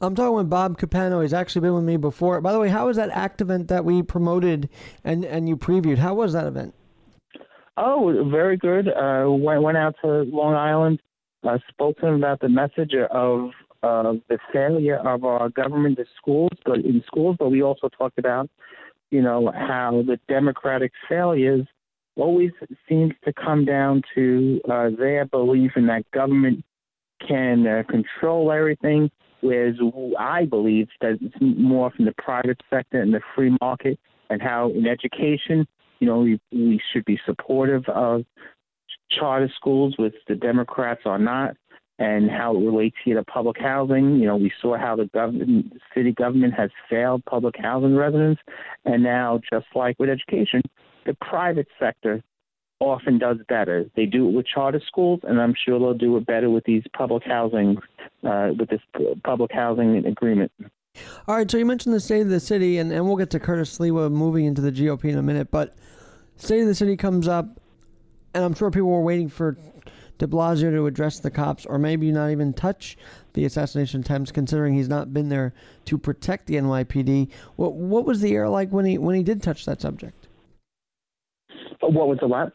I'm 0.00 0.14
talking 0.14 0.34
with 0.34 0.48
Bob 0.48 0.78
Capano. 0.78 1.20
He's 1.20 1.34
actually 1.34 1.60
been 1.60 1.74
with 1.74 1.84
me 1.84 1.98
before. 1.98 2.40
By 2.40 2.52
the 2.52 2.58
way, 2.58 2.70
how 2.70 2.86
was 2.86 2.96
that 2.96 3.10
ACT 3.10 3.42
event 3.42 3.68
that 3.68 3.84
we 3.84 4.02
promoted 4.02 4.70
and, 5.04 5.26
and 5.26 5.46
you 5.46 5.58
previewed? 5.58 5.98
How 5.98 6.14
was 6.14 6.32
that 6.32 6.46
event? 6.46 6.74
Oh, 7.76 8.26
very 8.30 8.56
good. 8.56 8.88
Uh, 8.88 9.26
went, 9.28 9.60
went 9.60 9.76
out 9.76 9.94
to 10.02 10.22
Long 10.22 10.54
Island, 10.54 11.02
uh, 11.46 11.58
spoke 11.68 11.98
to 11.98 12.06
him 12.06 12.14
about 12.14 12.40
the 12.40 12.48
message 12.48 12.94
of 13.10 13.50
uh, 13.82 14.14
the 14.30 14.38
failure 14.54 14.96
of 14.96 15.24
our 15.24 15.50
government 15.50 15.98
in 15.98 16.06
schools, 16.16 16.52
but 16.64 16.78
in 16.78 17.02
schools. 17.06 17.36
But 17.38 17.50
we 17.50 17.62
also 17.62 17.90
talked 17.90 18.18
about, 18.18 18.48
you 19.10 19.20
know, 19.20 19.52
how 19.54 20.02
the 20.06 20.18
democratic 20.28 20.92
failures 21.10 21.66
always 22.16 22.50
seems 22.88 23.12
to 23.24 23.32
come 23.32 23.64
down 23.64 24.02
to 24.14 24.60
uh, 24.70 24.90
their 24.98 25.24
belief 25.24 25.72
in 25.76 25.86
that 25.86 26.08
government 26.12 26.64
can 27.26 27.66
uh, 27.66 27.82
control 27.88 28.52
everything, 28.52 29.10
whereas 29.40 29.76
I 30.18 30.44
believe 30.44 30.88
that 31.00 31.18
it's 31.20 31.34
more 31.40 31.90
from 31.90 32.04
the 32.04 32.14
private 32.18 32.60
sector 32.70 33.00
and 33.00 33.12
the 33.12 33.20
free 33.34 33.56
market, 33.60 33.98
and 34.30 34.40
how 34.40 34.70
in 34.70 34.86
education, 34.86 35.66
you 36.00 36.06
know, 36.06 36.18
we, 36.18 36.40
we 36.52 36.80
should 36.92 37.04
be 37.04 37.18
supportive 37.26 37.84
of 37.88 38.24
charter 39.10 39.50
schools, 39.56 39.94
which 39.98 40.14
the 40.28 40.34
Democrats 40.34 41.02
are 41.04 41.18
not, 41.18 41.56
and 41.98 42.30
how 42.30 42.56
it 42.56 42.60
relates 42.60 42.96
here 43.04 43.16
to 43.16 43.24
public 43.24 43.56
housing. 43.58 44.16
You 44.16 44.26
know, 44.26 44.36
we 44.36 44.52
saw 44.60 44.76
how 44.76 44.96
the 44.96 45.06
government, 45.06 45.72
city 45.94 46.12
government 46.12 46.54
has 46.54 46.70
failed 46.90 47.24
public 47.24 47.54
housing 47.58 47.96
residents, 47.96 48.40
and 48.84 49.02
now, 49.02 49.40
just 49.50 49.66
like 49.74 49.98
with 49.98 50.10
education, 50.10 50.62
the 51.04 51.14
private 51.14 51.68
sector 51.78 52.22
often 52.80 53.18
does 53.18 53.38
better. 53.48 53.86
They 53.96 54.06
do 54.06 54.28
it 54.28 54.32
with 54.32 54.46
charter 54.46 54.80
schools, 54.86 55.20
and 55.22 55.40
I'm 55.40 55.54
sure 55.64 55.78
they'll 55.78 55.94
do 55.94 56.16
it 56.16 56.26
better 56.26 56.50
with 56.50 56.64
these 56.64 56.82
public 56.96 57.22
housing, 57.24 57.78
uh, 58.24 58.50
with 58.58 58.68
this 58.68 58.80
public 59.22 59.52
housing 59.52 60.04
agreement. 60.06 60.52
All 61.26 61.36
right, 61.36 61.50
so 61.50 61.56
you 61.56 61.66
mentioned 61.66 61.94
the 61.94 62.00
state 62.00 62.22
of 62.22 62.28
the 62.28 62.40
city, 62.40 62.78
and, 62.78 62.92
and 62.92 63.06
we'll 63.06 63.16
get 63.16 63.30
to 63.30 63.40
Curtis 63.40 63.78
Sliwa 63.78 64.10
moving 64.10 64.44
into 64.44 64.60
the 64.60 64.70
GOP 64.70 65.04
in 65.04 65.18
a 65.18 65.22
minute, 65.22 65.50
but 65.50 65.74
state 66.36 66.60
of 66.60 66.66
the 66.66 66.74
city 66.74 66.96
comes 66.96 67.26
up, 67.26 67.60
and 68.32 68.44
I'm 68.44 68.54
sure 68.54 68.70
people 68.70 68.90
were 68.90 69.02
waiting 69.02 69.28
for 69.28 69.56
de 70.18 70.26
Blasio 70.26 70.70
to 70.70 70.86
address 70.86 71.18
the 71.18 71.30
cops, 71.30 71.66
or 71.66 71.78
maybe 71.78 72.12
not 72.12 72.30
even 72.30 72.52
touch 72.52 72.96
the 73.32 73.44
assassination 73.44 74.00
attempts, 74.00 74.30
considering 74.30 74.74
he's 74.74 74.88
not 74.88 75.12
been 75.12 75.28
there 75.28 75.52
to 75.86 75.98
protect 75.98 76.46
the 76.46 76.54
NYPD. 76.54 77.30
What 77.56 77.74
what 77.74 78.04
was 78.04 78.20
the 78.20 78.34
air 78.34 78.48
like 78.48 78.70
when 78.70 78.84
he 78.84 78.98
when 78.98 79.16
he 79.16 79.22
did 79.22 79.42
touch 79.42 79.64
that 79.64 79.80
subject? 79.80 80.23
What 81.92 82.08
was 82.08 82.18
the 82.20 82.28
what? 82.28 82.52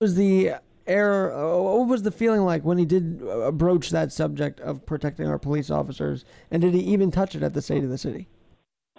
Was 0.00 0.14
the 0.14 0.52
air? 0.86 1.32
Uh, 1.32 1.58
what 1.58 1.88
was 1.88 2.02
the 2.02 2.10
feeling 2.10 2.42
like 2.42 2.64
when 2.64 2.78
he 2.78 2.84
did 2.84 3.22
uh, 3.22 3.50
broach 3.50 3.90
that 3.90 4.12
subject 4.12 4.60
of 4.60 4.84
protecting 4.86 5.26
our 5.26 5.38
police 5.38 5.70
officers? 5.70 6.24
And 6.50 6.62
did 6.62 6.74
he 6.74 6.80
even 6.80 7.10
touch 7.10 7.34
it 7.34 7.42
at 7.42 7.54
the 7.54 7.62
state 7.62 7.84
of 7.84 7.90
the 7.90 7.98
city? 7.98 8.28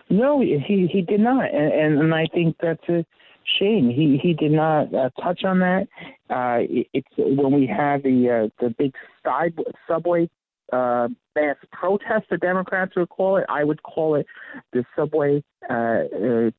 No, 0.10 0.40
he 0.40 0.88
he 0.92 1.02
did 1.02 1.20
not, 1.20 1.54
and 1.54 2.02
and 2.02 2.14
I 2.14 2.28
think 2.34 2.58
that's 2.62 2.88
a 2.90 3.06
shame. 3.60 3.90
He 3.90 4.20
he 4.22 4.34
did 4.34 4.52
not 4.52 4.94
uh, 4.94 5.10
touch 5.22 5.44
on 5.44 5.60
that. 5.60 5.88
Uh, 6.30 6.60
it, 6.62 6.88
it's 6.94 7.08
when 7.18 7.54
we 7.54 7.66
had 7.66 8.04
the 8.04 8.30
uh, 8.30 8.64
the 8.64 8.74
big 8.78 8.94
side, 9.24 9.54
subway 9.88 10.30
uh, 10.72 11.08
mass 11.36 11.58
protest, 11.72 12.26
the 12.30 12.38
Democrats 12.38 12.96
would 12.96 13.10
call 13.10 13.38
it. 13.38 13.46
I 13.50 13.64
would 13.64 13.84
call 13.84 14.16
it 14.16 14.26
the 14.74 14.86
subway 14.96 15.44
uh, 15.70 15.74
uh, 15.74 16.52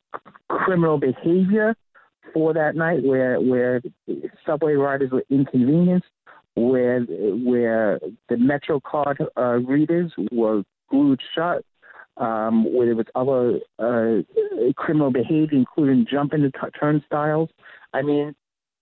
criminal 0.48 0.98
behavior 0.98 1.74
for 2.36 2.52
that 2.52 2.76
night, 2.76 3.02
where 3.02 3.40
where 3.40 3.80
subway 4.44 4.74
riders 4.74 5.10
were 5.10 5.24
inconvenienced, 5.30 6.04
where 6.54 7.00
where 7.00 7.98
the 8.28 8.36
Metro 8.36 8.78
card 8.78 9.24
uh, 9.38 9.54
readers 9.66 10.12
were 10.30 10.62
glued 10.90 11.18
shut, 11.34 11.64
um, 12.18 12.70
where 12.74 12.84
there 12.84 12.94
was 12.94 13.06
other 13.14 13.60
uh, 13.78 14.22
criminal 14.74 15.10
behavior, 15.10 15.56
including 15.56 16.06
jumping 16.10 16.42
the 16.42 16.50
t- 16.50 16.78
turnstiles. 16.78 17.48
I 17.94 18.02
mean, 18.02 18.34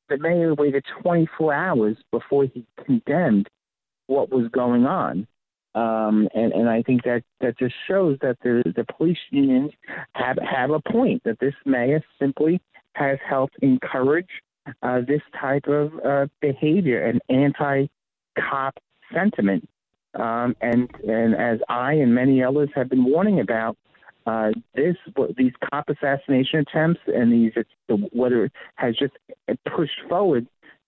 the 0.08 0.18
mayor 0.18 0.52
waited 0.54 0.84
24 1.02 1.54
hours 1.54 1.96
before 2.10 2.46
he 2.46 2.66
condemned 2.84 3.48
what 4.08 4.30
was 4.30 4.48
going 4.50 4.84
on. 4.84 5.28
Um, 5.76 6.28
and, 6.34 6.52
and 6.52 6.68
I 6.68 6.82
think 6.82 7.04
that, 7.04 7.22
that 7.40 7.56
just 7.58 7.74
shows 7.88 8.18
that 8.20 8.36
the, 8.42 8.62
the 8.76 8.84
police 8.96 9.18
unions 9.30 9.70
have, 10.14 10.38
have 10.38 10.70
a 10.70 10.80
point, 10.80 11.22
that 11.24 11.38
this 11.40 11.54
mayor 11.64 12.02
simply 12.18 12.60
has 12.94 13.18
helped 13.28 13.56
encourage 13.62 14.28
uh, 14.82 15.00
this 15.06 15.20
type 15.40 15.66
of 15.66 15.92
uh, 16.04 16.26
behavior 16.40 17.04
and 17.04 17.20
anti 17.28 17.86
cop 18.38 18.74
sentiment. 19.12 19.68
Um, 20.14 20.56
and 20.60 20.88
and 21.06 21.34
as 21.34 21.58
I 21.68 21.94
and 21.94 22.14
many 22.14 22.42
others 22.42 22.70
have 22.74 22.88
been 22.88 23.04
warning 23.04 23.40
about, 23.40 23.76
uh, 24.26 24.52
this 24.74 24.96
these 25.36 25.52
cop 25.70 25.88
assassination 25.88 26.60
attempts 26.60 27.00
and 27.06 27.32
these 27.32 27.52
whether 28.12 28.44
it 28.44 28.52
has 28.76 28.96
just 28.96 29.12
pushed 29.76 30.00
forward 30.08 30.46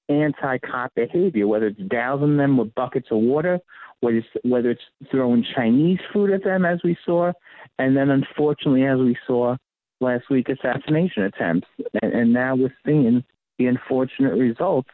anti-cop 0.08 0.94
behavior, 0.94 1.46
whether 1.46 1.66
it's 1.66 1.80
dousing 1.88 2.36
them 2.36 2.56
with 2.56 2.74
buckets 2.74 3.08
of 3.10 3.18
water, 3.18 3.58
whether 4.00 4.18
it's, 4.18 4.28
whether 4.44 4.70
it's 4.70 4.82
throwing 5.10 5.44
Chinese 5.54 5.98
food 6.12 6.30
at 6.30 6.44
them, 6.44 6.64
as 6.64 6.78
we 6.84 6.96
saw, 7.04 7.32
and 7.78 7.96
then 7.96 8.10
unfortunately, 8.10 8.84
as 8.84 8.98
we 8.98 9.16
saw 9.26 9.56
last 10.00 10.28
week, 10.30 10.48
assassination 10.48 11.24
attempts, 11.24 11.68
and, 12.02 12.12
and 12.12 12.32
now 12.32 12.54
we're 12.54 12.74
seeing 12.84 13.24
the 13.58 13.66
unfortunate 13.66 14.34
results 14.34 14.90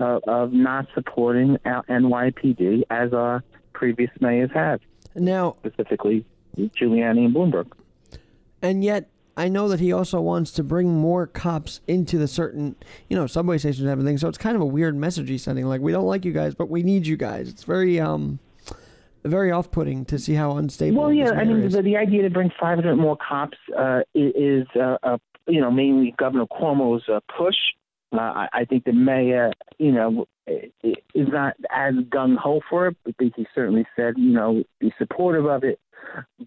of, 0.00 0.22
of 0.26 0.52
not 0.52 0.86
supporting 0.94 1.56
NYPD 1.66 2.82
as 2.90 3.12
our 3.12 3.42
previous 3.72 4.10
mayors 4.20 4.50
have. 4.54 4.80
Now, 5.14 5.56
specifically 5.60 6.24
Giuliani 6.56 7.26
and 7.26 7.34
Bloomberg. 7.34 7.70
And 8.62 8.82
yet, 8.82 9.10
I 9.36 9.48
know 9.48 9.68
that 9.68 9.78
he 9.78 9.92
also 9.92 10.20
wants 10.20 10.50
to 10.52 10.64
bring 10.64 10.88
more 10.96 11.26
cops 11.26 11.80
into 11.86 12.18
the 12.18 12.26
certain, 12.26 12.74
you 13.08 13.16
know, 13.16 13.26
subway 13.26 13.58
stations 13.58 13.82
and 13.82 13.90
everything. 13.90 14.18
So 14.18 14.28
it's 14.28 14.38
kind 14.38 14.56
of 14.56 14.62
a 14.62 14.66
weird 14.66 14.96
message 14.96 15.28
he's 15.28 15.44
sending. 15.44 15.66
Like, 15.66 15.80
we 15.80 15.92
don't 15.92 16.06
like 16.06 16.24
you 16.24 16.32
guys, 16.32 16.54
but 16.54 16.68
we 16.68 16.82
need 16.82 17.06
you 17.06 17.16
guys. 17.16 17.48
It's 17.48 17.62
very, 17.64 18.00
um, 18.00 18.40
very 19.24 19.50
off-putting 19.50 20.04
to 20.06 20.18
see 20.18 20.34
how 20.34 20.56
unstable. 20.56 21.02
Well, 21.02 21.12
yeah, 21.12 21.30
I 21.30 21.44
mean, 21.44 21.68
the, 21.68 21.82
the 21.82 21.96
idea 21.96 22.22
to 22.22 22.30
bring 22.30 22.50
500 22.60 22.96
more 22.96 23.16
cops 23.16 23.58
uh, 23.76 24.00
is, 24.14 24.66
uh, 24.76 24.96
uh, 25.02 25.18
you 25.46 25.60
know, 25.60 25.70
mainly 25.70 26.14
Governor 26.18 26.46
Cuomo's 26.46 27.08
uh, 27.08 27.20
push. 27.36 27.56
Uh, 28.12 28.16
I, 28.20 28.48
I 28.52 28.64
think 28.64 28.84
the 28.84 28.92
mayor, 28.92 29.52
you 29.78 29.92
know, 29.92 30.26
is 30.46 31.28
not 31.28 31.54
as 31.74 31.94
gung 32.10 32.36
ho 32.36 32.60
for 32.70 32.88
it, 32.88 32.96
I 33.06 33.12
think 33.18 33.34
he 33.36 33.46
certainly 33.54 33.86
said, 33.94 34.14
you 34.16 34.32
know, 34.32 34.62
be 34.80 34.92
supportive 34.98 35.46
of 35.46 35.64
it. 35.64 35.78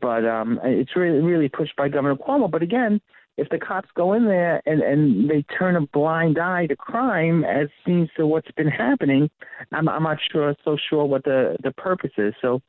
but 0.01 0.25
um, 0.25 0.59
it's 0.63 0.95
really 0.95 1.19
really 1.19 1.49
pushed 1.49 1.75
by 1.75 1.89
Governor 1.89 2.15
Cuomo. 2.15 2.49
But 2.49 2.63
again, 2.63 3.01
if 3.37 3.49
the 3.49 3.57
cops 3.57 3.89
go 3.95 4.13
in 4.13 4.25
there 4.25 4.61
and 4.65 4.81
and 4.81 5.29
they 5.29 5.43
turn 5.57 5.75
a 5.75 5.81
blind 5.81 6.37
eye 6.37 6.67
to 6.67 6.75
crime, 6.75 7.43
as 7.43 7.67
seems 7.85 8.09
to 8.17 8.27
what's 8.27 8.51
been 8.51 8.67
happening, 8.67 9.29
I'm 9.71 9.87
I'm 9.89 10.03
not 10.03 10.17
sure 10.31 10.55
so 10.63 10.77
sure 10.89 11.05
what 11.05 11.23
the 11.23 11.57
the 11.63 11.71
purpose 11.71 12.11
is. 12.17 12.33
So. 12.41 12.61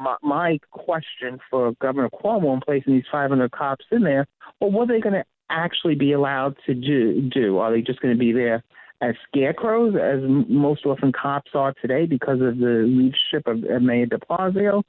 My, 0.00 0.14
my 0.22 0.58
question 0.70 1.40
for 1.50 1.72
Governor 1.82 2.08
Cuomo 2.08 2.54
in 2.54 2.60
placing 2.60 2.92
these 2.92 3.02
500 3.10 3.50
cops 3.50 3.84
in 3.90 4.04
there, 4.04 4.28
well, 4.60 4.70
what 4.70 4.88
are 4.88 4.94
they 4.94 5.00
going 5.00 5.16
to 5.16 5.24
actually 5.50 5.96
be 5.96 6.12
allowed 6.12 6.54
to 6.66 6.74
do? 6.74 7.28
Do 7.34 7.58
are 7.58 7.72
they 7.72 7.82
just 7.82 8.00
going 8.00 8.14
to 8.14 8.18
be 8.18 8.30
there 8.30 8.62
as 9.00 9.14
scarecrows, 9.28 9.94
as 9.94 10.20
most 10.48 10.84
often 10.84 11.12
cops 11.12 11.52
are 11.54 11.72
today 11.80 12.06
because 12.06 12.40
of 12.40 12.58
the 12.58 12.84
leadership 12.86 13.46
of, 13.46 13.64
of 13.70 13.82
Mayor 13.82 14.06
De 14.06 14.18
Blasio, 14.18 14.82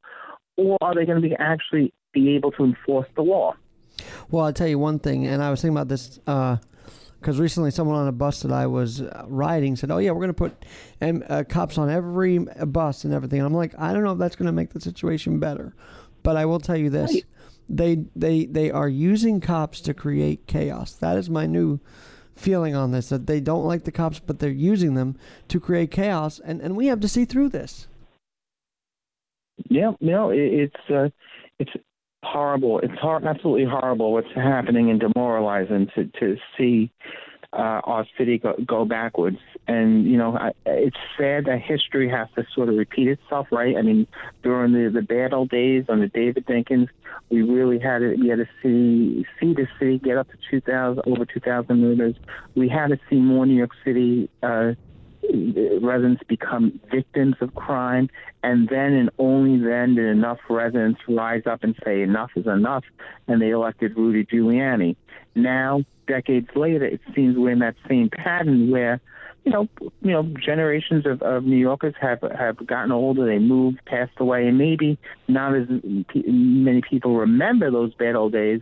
or 0.58 0.78
are 0.82 0.96
they 0.96 1.06
going 1.06 1.22
to 1.22 1.28
be 1.28 1.36
actually 1.38 1.94
be 2.14 2.36
able 2.36 2.52
to 2.54 2.64
enforce 2.64 3.08
the 3.16 3.22
law? 3.22 3.54
Well, 4.30 4.46
I'll 4.46 4.54
tell 4.54 4.68
you 4.68 4.80
one 4.80 5.00
thing, 5.00 5.28
and 5.28 5.44
I 5.44 5.50
was 5.50 5.62
thinking 5.62 5.78
about 5.78 5.88
this 5.88 6.20
because 7.20 7.40
recently 7.40 7.72
someone 7.72 7.98
on 7.98 8.08
a 8.08 8.14
bus 8.14 8.42
that 8.42 8.52
I 8.52 8.68
was 8.68 9.02
uh, 9.02 9.26
riding 9.28 9.76
said, 9.76 9.92
"Oh 9.92 9.98
yeah, 9.98 10.12
we're 10.12 10.22
going 10.22 10.30
to 10.30 10.34
put 10.34 10.66
um, 11.02 11.24
uh, 11.30 11.44
cops 11.48 11.78
on 11.78 11.90
every 11.90 12.40
uh, 12.40 12.66
bus 12.66 13.04
and 13.04 13.14
everything." 13.14 13.40
And 13.40 13.48
I'm 13.48 13.54
like, 13.54 13.74
I 13.78 13.94
don't 13.94 14.04
know 14.04 14.14
if 14.14 14.20
that's 14.20 14.36
going 14.36 14.48
to 14.48 14.52
make 14.52 14.72
the 14.72 14.82
situation 14.82 15.40
better, 15.40 15.74
but 16.24 16.38
I 16.38 16.46
will 16.46 16.60
tell 16.60 16.78
you 16.78 16.90
this: 16.90 17.14
Right. 17.14 17.26
they 17.68 18.06
they 18.16 18.46
they 18.46 18.72
are 18.72 18.90
using 18.90 19.42
cops 19.42 19.82
to 19.82 19.94
create 19.94 20.48
chaos. 20.48 20.94
That 20.94 21.18
is 21.18 21.30
my 21.30 21.46
new 21.46 21.80
feeling 22.36 22.74
on 22.74 22.92
this 22.92 23.10
that 23.10 23.28
they 23.28 23.42
don't 23.42 23.66
like 23.66 23.84
the 23.84 23.92
cops 23.92 24.18
but 24.20 24.40
they're 24.40 24.50
using 24.50 24.94
them 24.94 25.14
to 25.50 25.60
create 25.60 25.92
chaos 25.92 26.40
and 26.40 26.62
and 26.62 26.74
we 26.74 26.88
have 26.88 27.02
to 27.02 27.08
see 27.10 27.26
through 27.26 27.50
this 27.50 27.90
Yeah, 29.68 29.92
no, 30.00 30.30
it, 30.30 30.40
it's 30.40 30.90
uh, 30.90 31.10
it's 31.60 31.72
horrible. 32.24 32.80
It's 32.80 32.98
hor- 33.00 33.26
absolutely 33.26 33.66
horrible 33.66 34.14
what's 34.14 34.34
happening 34.36 34.90
and 34.90 35.00
demoralizing 35.00 35.90
to 35.96 36.06
to 36.20 36.38
see 36.58 36.92
uh, 37.52 37.82
our 37.84 38.06
city 38.18 38.38
go, 38.38 38.54
go 38.66 38.86
backwards. 38.86 39.38
And 39.68 40.06
you 40.06 40.18
know, 40.18 40.38
I, 40.38 40.52
it's 40.66 40.98
sad 41.18 41.46
that 41.46 41.62
history 41.62 42.10
has 42.10 42.28
to 42.36 42.46
sort 42.54 42.70
of 42.70 42.76
repeat 42.76 43.08
itself, 43.08 43.48
right? 43.52 43.76
I 43.78 43.82
mean, 43.82 44.08
during 44.44 44.74
the 44.74 44.90
the 44.94 45.02
bad 45.02 45.34
old 45.34 45.50
days 45.50 45.86
under 45.90 46.08
David 46.08 46.46
Dinkins, 46.46 46.90
we 47.30 47.42
really 47.42 47.80
had 47.80 48.00
to 48.00 48.16
we 48.16 48.28
had 48.28 48.40
to 48.40 48.50
see 48.62 49.26
see 49.40 49.54
the 49.54 49.68
city 49.80 50.00
get 50.00 50.18
up 50.18 50.28
to 50.30 50.38
two 50.50 50.62
thousand 50.62 51.04
over 51.08 51.26
two 51.26 51.40
thousand 51.40 51.82
murders. 51.82 52.16
We 52.56 52.70
had 52.70 52.88
to 52.88 53.00
see 53.10 53.18
more 53.18 53.46
New 53.46 53.56
York 53.56 53.72
City. 53.84 54.30
Uh, 54.44 54.74
residents 55.82 56.24
become 56.28 56.80
victims 56.92 57.36
of 57.42 57.54
crime, 57.56 58.10
and 58.44 58.68
then 58.70 58.94
and 58.94 59.10
only 59.20 59.64
then 59.64 59.96
did 59.96 60.06
enough 60.06 60.40
residents 60.50 61.02
rise 61.08 61.44
up 61.46 61.64
and 61.64 61.76
say 61.84 62.02
enough 62.02 62.32
is 62.36 62.48
enough, 62.48 62.84
and 63.28 63.42
they 63.42 63.50
elected 63.50 63.96
Rudy 63.96 64.26
Giuliani. 64.26 64.96
Now, 65.36 65.84
decades 66.08 66.50
later, 66.56 66.86
it 66.86 67.02
seems 67.16 67.38
we're 67.38 67.52
in 67.52 67.60
that 67.60 67.76
same 67.88 68.10
pattern 68.10 68.72
where, 68.72 69.00
you 69.46 69.52
know, 69.52 69.68
you 70.02 70.12
know, 70.12 70.24
generations 70.24 71.06
of, 71.06 71.22
of 71.22 71.44
New 71.44 71.58
Yorkers 71.58 71.96
have 72.02 72.22
have 72.38 72.66
gotten 72.66 72.92
older, 72.92 73.26
they 73.26 73.40
moved, 73.40 73.80
passed 73.86 74.12
away, 74.18 74.48
and 74.48 74.58
maybe 74.58 74.98
not 75.28 75.56
as 75.56 75.68
many 76.26 76.82
people 76.82 77.16
remember 77.16 77.72
those 77.72 77.94
bad 77.94 78.16
old 78.16 78.34
days. 78.34 78.62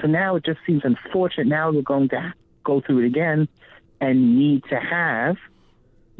So 0.00 0.06
now 0.06 0.36
it 0.36 0.44
just 0.44 0.60
seems 0.66 0.82
unfortunate. 0.84 1.48
Now 1.48 1.70
we're 1.70 1.82
going 1.82 2.08
to 2.10 2.34
go 2.64 2.80
through 2.80 3.00
it 3.00 3.06
again 3.06 3.48
and 4.00 4.38
need 4.38 4.64
to 4.70 4.76
have 4.76 5.36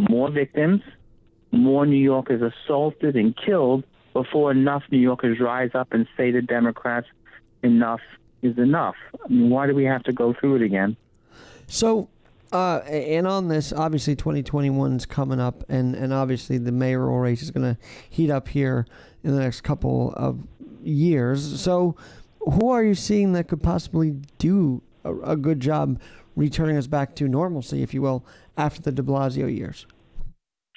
more 0.08 0.30
victims, 0.30 0.82
more 1.50 1.86
New 1.86 2.02
Yorkers 2.02 2.42
assaulted 2.42 3.16
and 3.16 3.36
killed 3.36 3.84
before 4.12 4.50
enough 4.50 4.82
New 4.90 4.98
Yorkers 4.98 5.40
rise 5.40 5.70
up 5.74 5.92
and 5.92 6.06
say 6.16 6.30
to 6.30 6.42
Democrats, 6.42 7.06
enough 7.62 8.00
is 8.42 8.58
enough. 8.58 8.96
I 9.24 9.28
mean, 9.28 9.50
why 9.50 9.66
do 9.66 9.74
we 9.74 9.84
have 9.84 10.02
to 10.04 10.12
go 10.12 10.34
through 10.34 10.56
it 10.56 10.62
again? 10.62 10.96
So, 11.66 12.08
uh, 12.52 12.78
and 12.86 13.26
on 13.26 13.48
this, 13.48 13.72
obviously 13.72 14.16
2021 14.16 14.96
is 14.96 15.06
coming 15.06 15.40
up, 15.40 15.64
and, 15.68 15.94
and 15.94 16.12
obviously 16.12 16.58
the 16.58 16.72
mayoral 16.72 17.18
race 17.18 17.42
is 17.42 17.50
going 17.50 17.74
to 17.74 17.80
heat 18.10 18.30
up 18.30 18.48
here 18.48 18.86
in 19.24 19.34
the 19.34 19.40
next 19.40 19.62
couple 19.62 20.12
of 20.16 20.40
years. 20.82 21.60
So, 21.60 21.96
who 22.40 22.70
are 22.70 22.82
you 22.82 22.94
seeing 22.94 23.32
that 23.34 23.48
could 23.48 23.62
possibly 23.62 24.16
do 24.38 24.82
a, 25.04 25.14
a 25.20 25.36
good 25.36 25.60
job 25.60 26.00
returning 26.34 26.76
us 26.76 26.88
back 26.88 27.14
to 27.16 27.28
normalcy, 27.28 27.82
if 27.82 27.94
you 27.94 28.02
will, 28.02 28.24
after 28.56 28.82
the 28.82 28.92
de 28.92 29.02
Blasio 29.02 29.54
years? 29.54 29.86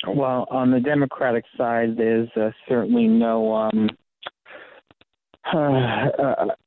Well, 0.08 0.48
on 0.52 0.72
the 0.72 0.80
Democratic 0.80 1.46
side, 1.58 1.98
there's 1.98 2.30
uh, 2.36 2.52
certainly 2.68 3.08
no. 3.08 3.54
Um, 3.54 3.90
uh, 5.54 5.58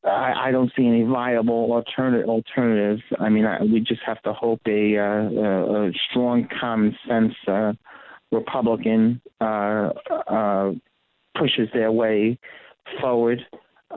I, 0.05 0.35
I 0.47 0.51
don't 0.53 0.73
see 0.77 0.87
any 0.87 1.03
viable 1.03 1.73
alternative 1.73 2.29
alternatives. 2.29 3.03
I 3.19 3.29
mean, 3.29 3.45
I, 3.45 3.63
we 3.63 3.81
just 3.81 4.03
have 4.07 4.23
to 4.23 4.33
hope 4.33 4.61
a, 4.67 4.97
uh, 4.97 5.83
a 5.87 5.93
strong 6.11 6.49
common 6.61 6.97
sense 7.09 7.35
uh, 7.47 7.73
Republican 8.31 9.21
uh, 9.41 9.91
uh, 10.29 10.73
pushes 11.37 11.69
their 11.73 11.93
way 11.93 12.39
forward. 13.01 13.41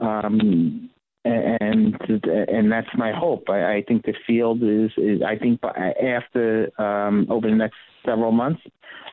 Um, 0.00 0.90
and 1.24 1.96
and 2.00 2.72
that's 2.72 2.88
my 2.96 3.12
hope. 3.12 3.48
I, 3.48 3.76
I 3.76 3.84
think 3.86 4.04
the 4.04 4.14
field 4.26 4.62
is, 4.62 4.90
is 4.96 5.22
I 5.22 5.36
think 5.36 5.60
by, 5.60 5.70
after 5.70 6.70
um, 6.80 7.28
over 7.30 7.48
the 7.48 7.54
next 7.54 7.76
several 8.04 8.32
months, 8.32 8.60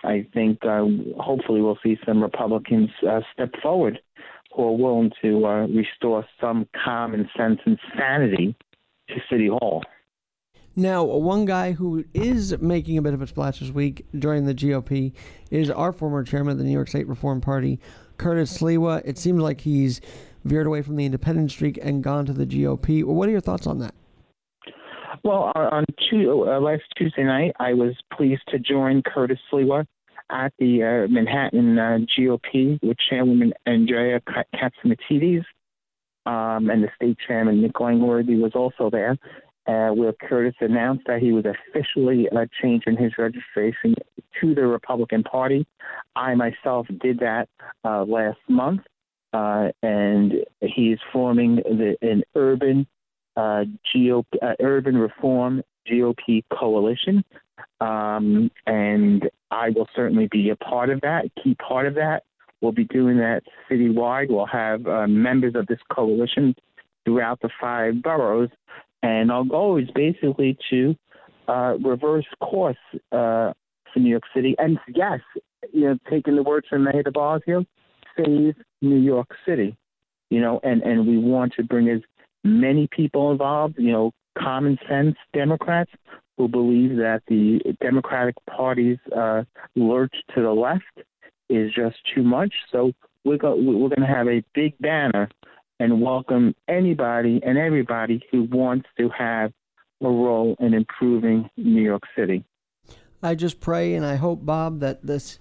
I 0.04 0.26
think 0.34 0.60
uh, 0.66 0.86
hopefully 1.20 1.62
we'll 1.62 1.80
see 1.84 1.98
some 2.06 2.22
Republicans 2.22 2.90
uh, 3.08 3.22
step 3.34 3.52
forward 3.62 4.00
who 4.56 4.64
are 4.64 4.78
willing 4.78 5.12
to 5.22 5.46
uh, 5.46 5.68
restore 5.68 6.26
some 6.42 6.68
common 6.84 7.30
sense 7.38 7.60
and 7.66 7.78
sanity 7.98 8.56
to 9.10 9.16
City 9.30 9.48
Hall. 9.48 9.84
Now, 10.76 11.04
one 11.04 11.46
guy 11.46 11.74
who 11.74 12.06
is 12.14 12.58
making 12.60 12.98
a 12.98 13.02
bit 13.02 13.14
of 13.14 13.22
a 13.22 13.28
splash 13.28 13.60
this 13.60 13.72
week 13.72 14.06
during 14.18 14.46
the 14.46 14.54
GOP 14.54 15.14
is 15.52 15.70
our 15.70 15.92
former 15.92 16.24
chairman 16.24 16.54
of 16.54 16.58
the 16.58 16.64
New 16.64 16.72
York 16.72 16.88
State 16.88 17.08
Reform 17.08 17.42
Party, 17.42 17.80
Curtis 18.18 18.58
Sliwa. 18.58 19.02
It 19.04 19.18
seems 19.18 19.42
like 19.42 19.62
he's 19.62 20.00
veered 20.46 20.68
away 20.68 20.82
from 20.82 20.96
the 20.96 21.06
independent 21.06 21.52
streak 21.52 21.78
and 21.82 22.04
gone 22.04 22.26
to 22.28 22.34
the 22.34 22.46
GOP. 22.46 23.04
What 23.04 23.28
are 23.28 23.32
your 23.32 23.42
thoughts 23.42 23.68
on 23.68 23.80
that? 23.80 23.94
Well, 25.24 25.52
on 25.56 25.86
two, 26.10 26.46
uh, 26.48 26.60
last 26.60 26.84
Tuesday 26.98 27.24
night, 27.24 27.52
I 27.60 27.74
was 27.74 27.94
pleased 28.14 28.44
to 28.50 28.60
join 28.60 29.02
Curtis 29.02 29.40
Sliwa 29.52 29.86
at 30.32 30.54
the 30.60 30.84
uh, 30.84 31.12
Manhattan 31.12 31.78
uh, 31.78 32.00
GOP 32.18 32.82
with 32.82 32.98
Chairwoman 33.10 33.54
Andrea 33.66 34.22
Katsimatidis, 34.56 35.44
um, 36.26 36.70
and 36.70 36.84
the 36.84 36.90
state 36.96 37.18
chairman 37.28 37.62
Nick 37.62 37.80
Langworthy 37.80 38.36
was 38.36 38.54
also 38.56 38.90
there. 38.90 39.18
Uh, 39.68 39.94
where 39.94 40.14
Curtis 40.14 40.56
announced 40.62 41.04
that 41.06 41.20
he 41.20 41.32
was 41.32 41.46
officially 41.46 42.28
uh, 42.30 42.46
changing 42.60 42.98
his 42.98 43.12
registration 43.20 43.94
to 44.42 44.56
the 44.56 44.66
Republican 44.66 45.22
Party. 45.22 45.68
I 46.16 46.34
myself 46.34 46.88
did 47.02 47.20
that 47.20 47.50
uh, 47.84 48.04
last 48.04 48.40
month, 48.48 48.82
uh, 49.32 49.68
and 49.84 50.34
he 50.62 50.94
is 50.94 51.00
forming 51.14 51.58
the, 51.58 51.96
an 52.02 52.24
urban 52.34 52.88
uh, 53.38 53.66
GOP, 53.94 54.26
uh, 54.42 54.54
urban 54.60 54.98
reform 54.98 55.64
GOP 55.90 56.44
coalition, 56.52 57.24
um, 57.82 58.52
and 58.66 59.30
I 59.52 59.70
will 59.70 59.88
certainly 59.96 60.28
be 60.32 60.50
a 60.50 60.56
part 60.56 60.90
of 60.90 61.02
that, 61.02 61.32
key 61.42 61.56
part 61.56 61.88
of 61.88 61.96
that. 61.96 62.24
We'll 62.62 62.72
be 62.74 62.86
doing 62.86 63.18
that 63.18 63.44
citywide. 63.70 64.30
We'll 64.30 64.46
have 64.46 64.86
uh, 64.86 65.08
members 65.08 65.56
of 65.56 65.68
this 65.68 65.80
coalition 65.92 66.56
throughout 67.06 67.40
the 67.42 67.50
five 67.60 68.02
boroughs, 68.02 68.50
and 69.02 69.32
our 69.32 69.46
goal 69.46 69.78
is 69.78 69.90
basically 69.96 70.58
to 70.70 70.96
uh, 71.48 71.78
reverse 71.84 72.26
course 72.42 72.78
uh, 73.12 73.54
for 73.94 74.00
New 74.00 74.10
York 74.10 74.24
City. 74.36 74.56
And 74.58 74.78
yes, 74.94 75.20
you 75.74 75.82
know, 75.82 75.98
taking 76.10 76.36
the 76.36 76.44
words 76.44 76.68
from 76.70 76.84
Mayor 76.84 77.04
de 77.04 77.12
Blasio, 77.12 77.66
save 78.18 78.56
New 78.82 79.00
York 79.00 79.30
City. 79.48 79.76
You 80.30 80.42
know, 80.42 80.60
and 80.64 80.84
and 80.84 81.08
we 81.08 81.18
want 81.18 81.54
to 81.54 81.64
bring 81.64 81.90
as 81.90 82.02
many 82.44 82.88
people 82.92 83.32
involved. 83.32 83.76
You 83.78 83.92
know, 83.92 84.12
common 84.38 84.78
sense 84.88 85.16
Democrats 85.34 85.92
who 86.38 86.48
believe 86.48 86.98
that 86.98 87.22
the 87.28 87.60
Democratic 87.82 88.36
Party's 88.50 89.00
uh, 89.16 89.44
lurch 89.76 90.14
to 90.36 90.42
the 90.42 90.52
left 90.52 90.84
is 91.50 91.72
just 91.74 91.98
too 92.16 92.24
much. 92.24 92.54
So 92.72 92.92
we're 93.24 93.38
we're 93.38 93.90
going 93.90 94.02
to 94.02 94.08
have 94.08 94.28
a 94.28 94.44
big 94.54 94.78
banner 94.80 95.30
and 95.80 96.02
welcome 96.02 96.56
anybody 96.68 97.42
and 97.46 97.58
everybody 97.58 98.22
who 98.32 98.44
wants 98.44 98.88
to 98.98 99.10
have 99.10 99.52
a 100.02 100.08
role 100.08 100.56
in 100.60 100.74
improving 100.74 101.50
New 101.58 101.82
York 101.82 102.04
City. 102.18 102.44
I 103.22 103.36
just 103.36 103.60
pray 103.60 103.96
and 103.96 104.06
I 104.06 104.16
hope, 104.16 104.46
Bob, 104.46 104.80
that 104.80 105.06
this 105.06 105.40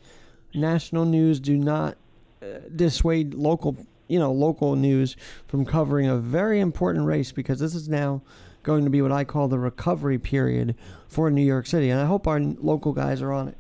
national 0.55 1.05
news 1.05 1.39
do 1.39 1.57
not 1.57 1.97
uh, 2.43 2.61
dissuade 2.75 3.35
local, 3.35 3.77
you 4.09 4.18
know, 4.18 4.33
local 4.33 4.77
news 4.77 5.16
from 5.47 5.64
covering 5.64 6.09
a 6.09 6.16
very 6.16 6.61
important 6.61 7.07
race 7.07 7.33
because 7.33 7.61
this 7.61 7.75
is 7.75 7.88
now 7.88 8.23
going 8.62 8.85
to 8.85 8.90
be 8.90 9.01
what 9.01 9.12
I 9.12 9.25
call 9.25 9.49
the 9.49 9.59
recovery 9.59 10.18
period 10.18 10.75
for 11.09 11.31
New 11.31 11.44
York 11.44 11.66
City, 11.66 11.90
and 11.90 12.01
I 12.01 12.07
hope 12.07 12.27
our 12.27 12.40
local 12.40 12.92
guys 12.92 13.23
are 13.23 13.33
on 13.33 13.49
it. 13.49 13.57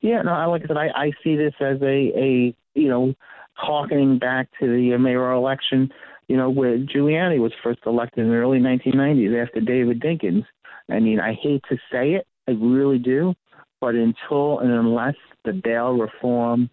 Yeah, 0.00 0.22
no, 0.22 0.32
like 0.50 0.62
I 0.64 0.66
said, 0.68 0.76
I, 0.76 0.88
I 0.94 1.12
see 1.22 1.36
this 1.36 1.54
as 1.60 1.80
a, 1.82 2.12
a 2.16 2.54
you 2.74 2.88
know 2.88 3.14
harkening 3.54 4.18
back 4.18 4.48
to 4.60 4.66
the 4.66 4.96
mayoral 4.96 5.40
election, 5.40 5.92
you 6.28 6.36
know, 6.36 6.48
where 6.48 6.78
Giuliani 6.78 7.40
was 7.40 7.52
first 7.62 7.80
elected 7.86 8.24
in 8.24 8.30
the 8.30 8.36
early 8.36 8.58
1990s 8.58 9.46
after 9.46 9.60
David 9.60 10.00
Dinkins. 10.00 10.44
I 10.88 11.00
mean, 11.00 11.20
I 11.20 11.34
hate 11.34 11.62
to 11.68 11.76
say 11.90 12.12
it, 12.12 12.26
I 12.46 12.52
really 12.52 12.98
do, 12.98 13.34
but 13.80 13.94
until 13.94 14.60
and 14.60 14.72
unless 14.72 15.16
the 15.44 15.52
bail 15.52 15.92
reform 15.92 16.70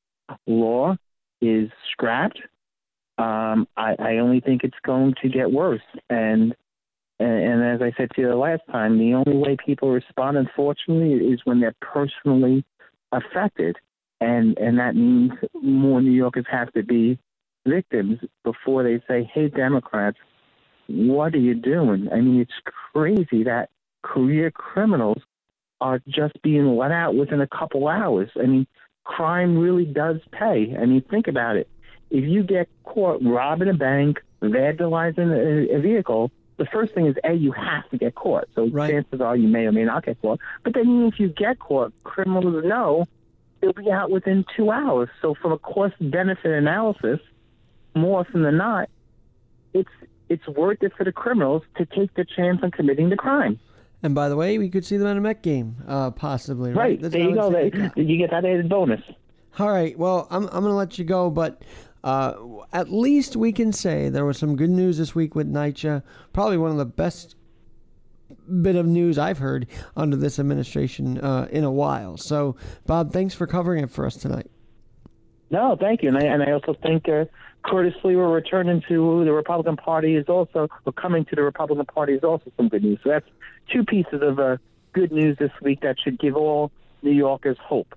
law 0.48 0.96
is 1.42 1.70
scrapped, 1.92 2.40
um, 3.18 3.68
I, 3.78 3.96
I 4.00 4.18
only 4.18 4.40
think 4.40 4.64
it's 4.64 4.78
going 4.86 5.16
to 5.22 5.30
get 5.30 5.52
worse. 5.52 5.82
And, 6.10 6.56
and 7.20 7.30
and 7.30 7.64
as 7.64 7.82
I 7.82 7.94
said 7.98 8.10
to 8.12 8.22
you 8.22 8.28
the 8.28 8.36
last 8.36 8.62
time, 8.72 8.98
the 8.98 9.14
only 9.14 9.38
way 9.38 9.58
people 9.64 9.92
respond, 9.92 10.38
unfortunately, 10.38 11.14
is 11.14 11.40
when 11.46 11.60
they're 11.60 11.76
personally 11.82 12.66
affected, 13.12 13.78
and 14.20 14.58
and 14.58 14.80
that 14.80 14.96
means 14.96 15.32
more 15.62 16.02
New 16.02 16.12
Yorkers 16.12 16.46
have 16.52 16.72
to 16.74 16.84
be 16.84 17.18
victims 17.66 18.20
before 18.44 18.84
they 18.84 19.02
say, 19.08 19.30
"Hey, 19.34 19.48
Democrats, 19.48 20.18
what 20.88 21.34
are 21.34 21.40
you 21.40 21.56
doing?" 21.56 22.10
I 22.12 22.20
mean, 22.20 22.42
it's 22.42 22.74
crazy 22.94 23.44
that 23.46 23.70
career 24.04 24.52
criminals 24.52 25.22
are 25.82 26.02
just 26.08 26.42
being 26.42 26.76
let 26.76 26.92
out 26.92 27.16
within 27.16 27.42
a 27.42 27.48
couple 27.48 27.88
hours. 27.88 28.30
I 28.42 28.46
mean, 28.46 28.68
crime 29.06 29.58
really 29.58 29.86
does 29.86 30.20
pay. 30.32 30.76
I 30.78 30.86
mean, 30.86 31.02
think 31.10 31.28
about 31.28 31.56
it. 31.56 31.70
If 32.10 32.26
you 32.26 32.44
get 32.44 32.68
caught 32.84 33.24
robbing 33.24 33.70
a 33.70 33.74
bank, 33.74 34.22
vandalizing 34.42 35.32
a, 35.32 35.76
a 35.76 35.80
vehicle, 35.80 36.32
the 36.58 36.66
first 36.66 36.94
thing 36.94 37.06
is 37.06 37.16
a 37.24 37.34
you 37.34 37.52
have 37.52 37.90
to 37.90 37.98
get 37.98 38.16
caught. 38.16 38.46
So 38.56 38.70
chances 38.70 39.22
are 39.22 39.36
you 39.36 39.48
may 39.48 39.66
or 39.66 39.72
may 39.72 39.84
not 39.84 40.06
get 40.06 40.22
caught. 40.22 40.40
But 40.64 40.74
then 40.74 40.84
even 40.84 41.08
if 41.08 41.20
you 41.20 41.30
get 41.30 41.60
caught, 41.60 41.94
criminals 42.04 42.64
know 42.66 43.06
they'll 43.62 43.74
be 43.74 43.92
out 43.92 44.12
within 44.12 44.46
two 44.56 44.72
hours. 44.72 45.10
So 45.22 45.36
from 45.36 45.52
a 45.52 45.58
cost 45.58 45.96
benefit 46.00 46.52
analysis, 46.52 47.20
more 47.94 48.22
often 48.22 48.44
than 48.44 48.58
not, 48.58 48.90
it's 49.74 49.90
it's 50.28 50.48
worth 50.48 50.82
it 50.82 50.94
for 50.98 51.04
the 51.04 51.12
criminals 51.12 51.64
to 51.78 51.86
take 51.86 52.14
the 52.16 52.26
chance 52.26 52.60
on 52.64 52.72
committing 52.72 53.10
the 53.10 53.16
crime. 53.16 53.60
And 54.04 54.14
by 54.14 54.30
the 54.30 54.36
way, 54.36 54.58
we 54.58 54.70
could 54.70 54.86
see 54.86 54.98
them 54.98 55.08
at 55.08 55.18
a 55.18 55.22
Met 55.22 55.42
game, 55.42 55.78
uh, 55.88 56.12
possibly. 56.12 56.72
Right. 56.72 56.78
Right. 56.78 57.02
That's 57.02 57.14
there 57.14 57.24
you 57.30 57.36
go. 57.36 57.50
They- 57.52 57.72
You 58.02 58.18
get 58.18 58.30
that 58.32 58.46
added 58.46 58.70
bonus. 58.70 59.02
All 59.58 59.70
right. 59.70 59.98
Well, 59.98 60.28
I'm 60.30 60.44
I'm 60.48 60.64
gonna 60.64 60.76
let 60.76 61.00
you 61.00 61.06
go, 61.06 61.30
but 61.30 61.62
uh, 62.04 62.36
at 62.74 62.92
least 62.92 63.36
we 63.36 63.52
can 63.52 63.72
say 63.74 64.10
there 64.10 64.26
was 64.26 64.38
some 64.38 64.56
good 64.56 64.70
news 64.70 64.98
this 64.98 65.16
week 65.16 65.34
with 65.34 65.52
NYCHA. 65.52 66.04
Probably 66.34 66.58
one 66.58 66.72
of 66.72 66.78
the 66.78 66.86
best 66.86 67.36
bit 68.62 68.76
of 68.76 68.86
news 68.86 69.18
I've 69.18 69.38
heard 69.40 69.66
under 69.96 70.18
this 70.18 70.38
administration 70.40 71.20
uh, 71.20 71.48
in 71.52 71.64
a 71.64 71.72
while. 71.72 72.18
So, 72.18 72.56
Bob, 72.86 73.12
thanks 73.12 73.34
for 73.34 73.48
covering 73.48 73.84
it 73.84 73.90
for 73.90 74.06
us 74.06 74.16
tonight. 74.16 74.50
No, 75.52 75.76
thank 75.80 76.04
you, 76.04 76.10
and 76.10 76.18
I 76.18 76.22
and 76.26 76.44
I 76.44 76.52
also 76.52 76.76
thank 76.84 77.08
uh, 77.08 77.26
Curtis 77.66 77.94
Sliwa 78.04 78.34
returning 78.34 78.82
to 78.88 79.26
the 79.26 79.34
Republican 79.34 79.76
Party 79.76 80.16
is 80.16 80.28
also 80.28 80.68
or 80.86 80.94
coming 80.94 81.26
to 81.26 81.36
the 81.36 81.42
Republican 81.42 81.86
Party 81.86 82.14
is 82.14 82.24
also 82.24 82.52
some 82.58 82.70
good 82.70 82.84
news. 82.84 83.00
So 83.04 83.10
that's 83.10 83.28
two 83.72 83.84
pieces 83.84 84.22
of 84.22 84.40
uh, 84.40 84.58
good 84.94 85.12
news 85.12 85.38
this 85.40 85.52
week 85.62 85.82
that 85.82 85.98
should 86.00 86.20
give 86.20 86.36
all 86.36 86.72
New 87.02 87.12
Yorkers 87.12 87.58
hope. 87.62 87.96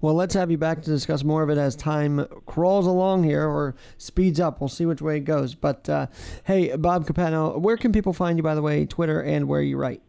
Well, 0.00 0.14
let's 0.14 0.34
have 0.34 0.50
you 0.50 0.58
back 0.58 0.82
to 0.82 0.90
discuss 0.90 1.24
more 1.24 1.42
of 1.42 1.50
it 1.50 1.58
as 1.58 1.76
time 1.76 2.26
crawls 2.46 2.86
along 2.86 3.24
here 3.24 3.46
or 3.46 3.74
speeds 3.96 4.40
up. 4.40 4.60
We'll 4.60 4.68
see 4.68 4.86
which 4.86 5.02
way 5.02 5.16
it 5.18 5.24
goes. 5.24 5.54
But 5.54 5.88
uh, 5.88 6.06
hey, 6.44 6.74
Bob 6.76 7.06
Capano, 7.06 7.58
where 7.58 7.76
can 7.76 7.92
people 7.92 8.12
find 8.12 8.38
you, 8.38 8.42
by 8.42 8.54
the 8.54 8.62
way, 8.62 8.86
Twitter 8.86 9.20
and 9.20 9.48
where 9.48 9.62
you 9.62 9.76
write? 9.76 10.02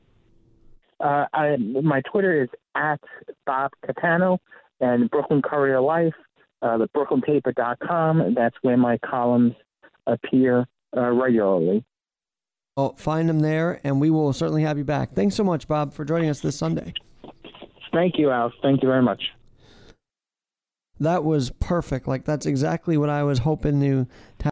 Uh, 0.99 1.25
I, 1.33 1.55
my 1.57 2.01
Twitter 2.01 2.43
is 2.43 2.49
at 2.75 2.99
Bob 3.45 3.71
Capano 3.85 4.39
and 4.81 5.09
Brooklyn 5.09 5.41
Courier 5.41 5.81
Life, 5.81 6.13
uh, 6.61 6.77
the 6.77 6.87
BrooklynPaper.com. 6.89 8.33
That's 8.35 8.55
where 8.61 8.77
my 8.77 8.97
columns 8.97 9.53
appear 10.07 10.67
uh, 10.95 11.11
regularly. 11.11 11.83
Well, 12.75 12.95
find 12.95 13.27
them 13.27 13.41
there, 13.41 13.81
and 13.83 13.99
we 13.99 14.09
will 14.09 14.31
certainly 14.31 14.63
have 14.63 14.77
you 14.77 14.85
back. 14.85 15.13
Thanks 15.13 15.35
so 15.35 15.43
much, 15.43 15.67
Bob, 15.67 15.93
for 15.93 16.05
joining 16.05 16.29
us 16.29 16.39
this 16.39 16.55
Sunday. 16.55 16.93
Thank 17.91 18.17
you, 18.17 18.29
Al. 18.31 18.53
Thank 18.61 18.81
you 18.81 18.87
very 18.87 19.01
much. 19.01 19.21
That 20.99 21.23
was 21.23 21.51
perfect. 21.59 22.07
Like, 22.07 22.25
that's 22.25 22.45
exactly 22.45 22.97
what 22.97 23.09
I 23.09 23.23
was 23.23 23.39
hoping 23.39 23.79
to, 23.81 24.07
to 24.39 24.47